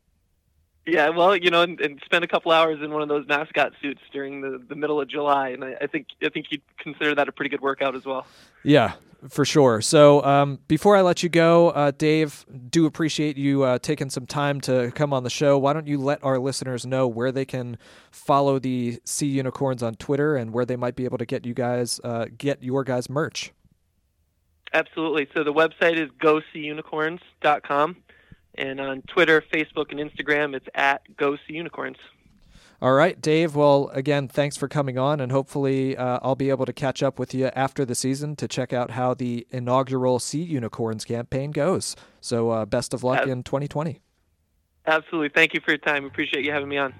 Yeah, 0.86 1.08
well, 1.08 1.34
you 1.34 1.50
know, 1.50 1.62
and, 1.62 1.80
and 1.80 1.98
spend 2.04 2.24
a 2.24 2.28
couple 2.28 2.52
hours 2.52 2.80
in 2.82 2.92
one 2.92 3.00
of 3.00 3.08
those 3.08 3.26
mascot 3.26 3.72
suits 3.80 4.02
during 4.12 4.42
the, 4.42 4.62
the 4.68 4.74
middle 4.74 5.00
of 5.00 5.08
July, 5.08 5.48
and 5.48 5.64
I, 5.64 5.76
I 5.80 5.86
think 5.86 6.08
I 6.22 6.28
think 6.28 6.46
you'd 6.50 6.60
consider 6.78 7.14
that 7.14 7.26
a 7.26 7.32
pretty 7.32 7.48
good 7.48 7.62
workout 7.62 7.94
as 7.94 8.04
well. 8.04 8.26
Yeah, 8.62 8.92
for 9.30 9.46
sure. 9.46 9.80
So 9.80 10.22
um, 10.24 10.58
before 10.68 10.94
I 10.94 11.00
let 11.00 11.22
you 11.22 11.30
go, 11.30 11.70
uh, 11.70 11.92
Dave, 11.96 12.44
do 12.68 12.84
appreciate 12.84 13.38
you 13.38 13.62
uh, 13.62 13.78
taking 13.78 14.10
some 14.10 14.26
time 14.26 14.60
to 14.62 14.92
come 14.94 15.14
on 15.14 15.24
the 15.24 15.30
show. 15.30 15.56
Why 15.56 15.72
don't 15.72 15.86
you 15.86 15.98
let 15.98 16.22
our 16.22 16.38
listeners 16.38 16.84
know 16.84 17.08
where 17.08 17.32
they 17.32 17.46
can 17.46 17.78
follow 18.10 18.58
the 18.58 19.00
Sea 19.04 19.26
Unicorns 19.26 19.82
on 19.82 19.94
Twitter 19.94 20.36
and 20.36 20.52
where 20.52 20.66
they 20.66 20.76
might 20.76 20.96
be 20.96 21.06
able 21.06 21.18
to 21.18 21.26
get 21.26 21.46
you 21.46 21.54
guys 21.54 21.98
uh, 22.04 22.26
get 22.36 22.62
your 22.62 22.84
guys 22.84 23.08
merch? 23.08 23.52
Absolutely. 24.74 25.28
So 25.32 25.44
the 25.44 25.52
website 25.52 25.96
is 25.96 26.10
goseaunicorns.com. 26.20 27.96
And 28.56 28.80
on 28.80 29.02
Twitter, 29.02 29.42
Facebook, 29.52 29.90
and 29.90 29.98
Instagram, 29.98 30.54
it's 30.54 30.66
at 30.74 31.02
goseaunicorns. 31.16 31.96
All 32.82 32.92
right, 32.92 33.20
Dave. 33.20 33.56
Well, 33.56 33.88
again, 33.94 34.28
thanks 34.28 34.56
for 34.56 34.68
coming 34.68 34.98
on, 34.98 35.20
and 35.20 35.32
hopefully, 35.32 35.96
uh, 35.96 36.18
I'll 36.22 36.34
be 36.34 36.50
able 36.50 36.66
to 36.66 36.72
catch 36.72 37.02
up 37.02 37.18
with 37.18 37.32
you 37.32 37.46
after 37.54 37.84
the 37.84 37.94
season 37.94 38.36
to 38.36 38.46
check 38.46 38.72
out 38.72 38.90
how 38.90 39.14
the 39.14 39.46
inaugural 39.50 40.18
Sea 40.18 40.42
Unicorns 40.42 41.04
campaign 41.04 41.50
goes. 41.50 41.96
So, 42.20 42.50
uh, 42.50 42.66
best 42.66 42.92
of 42.92 43.02
luck 43.02 43.26
in 43.26 43.42
2020. 43.42 44.00
Absolutely. 44.86 45.30
Thank 45.30 45.54
you 45.54 45.60
for 45.64 45.70
your 45.70 45.78
time. 45.78 46.04
Appreciate 46.04 46.44
you 46.44 46.52
having 46.52 46.68
me 46.68 46.76
on. 46.76 46.92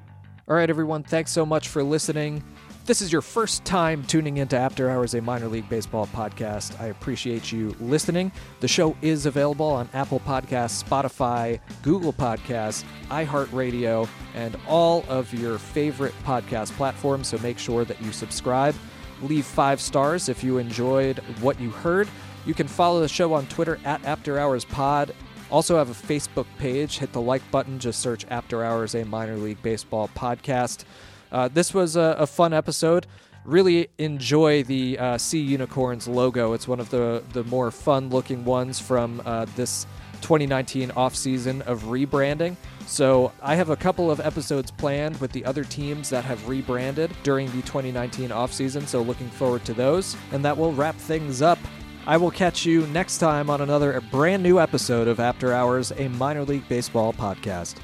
All 0.49 0.57
right, 0.57 0.71
everyone. 0.71 1.03
Thanks 1.03 1.33
so 1.33 1.45
much 1.45 1.69
for 1.69 1.83
listening. 1.83 2.43
This 2.87 3.01
is 3.01 3.11
your 3.11 3.23
first 3.23 3.65
time 3.65 4.05
tuning 4.05 4.37
into 4.37 4.59
After 4.59 4.91
Hours, 4.91 5.15
a 5.15 5.23
minor 5.23 5.49
league 5.49 5.71
baseball 5.71 6.07
podcast, 6.09 6.79
I 6.79 6.89
appreciate 6.89 7.51
you 7.51 7.75
listening. 7.81 8.31
The 8.61 8.69
show 8.69 8.95
is 9.01 9.25
available 9.25 9.65
on 9.65 9.89
Apple 9.95 10.21
Podcasts, 10.21 10.85
Spotify, 10.85 11.61
Google 11.81 12.13
Podcasts, 12.13 12.85
iHeartRadio, 13.09 14.07
and 14.35 14.59
all 14.69 15.03
of 15.09 15.33
your 15.33 15.57
favorite 15.57 16.13
podcast 16.25 16.73
platforms. 16.73 17.29
So 17.29 17.39
make 17.39 17.59
sure 17.59 17.87
that 17.87 18.03
you 18.03 18.13
subscribe. 18.13 18.75
Leave 19.23 19.47
five 19.47 19.81
stars 19.81 20.29
if 20.29 20.45
you 20.45 20.59
enjoyed 20.59 21.21
what 21.41 21.59
you 21.59 21.71
heard. 21.71 22.07
You 22.45 22.53
can 22.53 22.69
follow 22.69 23.01
the 23.01 23.09
show 23.09 23.33
on 23.33 23.47
Twitter 23.47 23.81
at 23.87 24.05
After 24.05 24.39
Hours 24.39 24.67
Pod. 24.67 25.15
Also 25.51 25.79
have 25.79 25.89
a 25.89 25.95
Facebook 25.95 26.47
page. 26.59 26.99
Hit 26.99 27.15
the 27.15 27.21
like 27.23 27.51
button. 27.51 27.79
Just 27.79 28.01
search 28.01 28.27
After 28.29 28.63
Hours, 28.63 28.95
a 28.95 29.07
minor 29.07 29.37
league 29.37 29.63
baseball 29.63 30.11
podcast. 30.15 30.85
Uh, 31.35 31.49
this 31.49 31.75
was 31.75 31.97
a, 31.97 32.15
a, 32.21 32.27
fun 32.29 32.53
episode. 32.53 33.09
Really 33.45 33.89
enjoy 33.99 34.63
the 34.63 34.97
uh, 35.01 35.19
Sea 35.19 35.41
Unicorns 35.41 36.07
logo. 36.07 36.53
It's 36.53 36.69
one 36.69 36.79
of 36.79 36.91
the, 36.91 37.25
the 37.33 37.43
more 37.45 37.73
fun 37.73 38.09
looking 38.09 38.45
ones 38.45 38.79
from 38.79 39.21
uh, 39.27 39.47
this 39.57 39.85
2019 40.21 40.91
offseason 40.91 41.61
of 41.63 41.83
rebranding. 41.87 42.57
So 42.87 43.33
I 43.43 43.57
have 43.57 43.71
a 43.71 43.77
couple 43.77 44.13
of 44.13 44.21
episodes 44.21 44.71
planned 44.71 45.21
with 45.21 45.33
the 45.33 45.45
other 45.45 45.65
teams 45.65 46.09
that 46.11 46.25
have 46.25 46.49
rebranded 46.49 47.11
during 47.25 47.49
the 47.49 47.63
2019 47.63 48.29
offseason. 48.29 48.87
So 48.87 49.03
looking 49.03 49.29
forward 49.29 49.65
to 49.65 49.75
those. 49.75 50.17
And 50.31 50.45
that 50.45 50.57
will 50.57 50.73
wrap 50.73 50.95
things 50.95 51.43
up. 51.43 51.59
I 52.07 52.17
will 52.17 52.31
catch 52.31 52.65
you 52.65 52.87
next 52.89 53.19
time 53.19 53.51
on 53.51 53.61
another 53.61 54.01
brand 54.13 54.45
new 54.45 54.61
episode 54.61 55.09
of 55.09 55.19
After 55.19 55.53
Hours, 55.53 55.91
a 55.97 56.07
minor 56.07 56.45
league 56.45 56.69
baseball 56.69 57.13
podcast. 57.13 57.79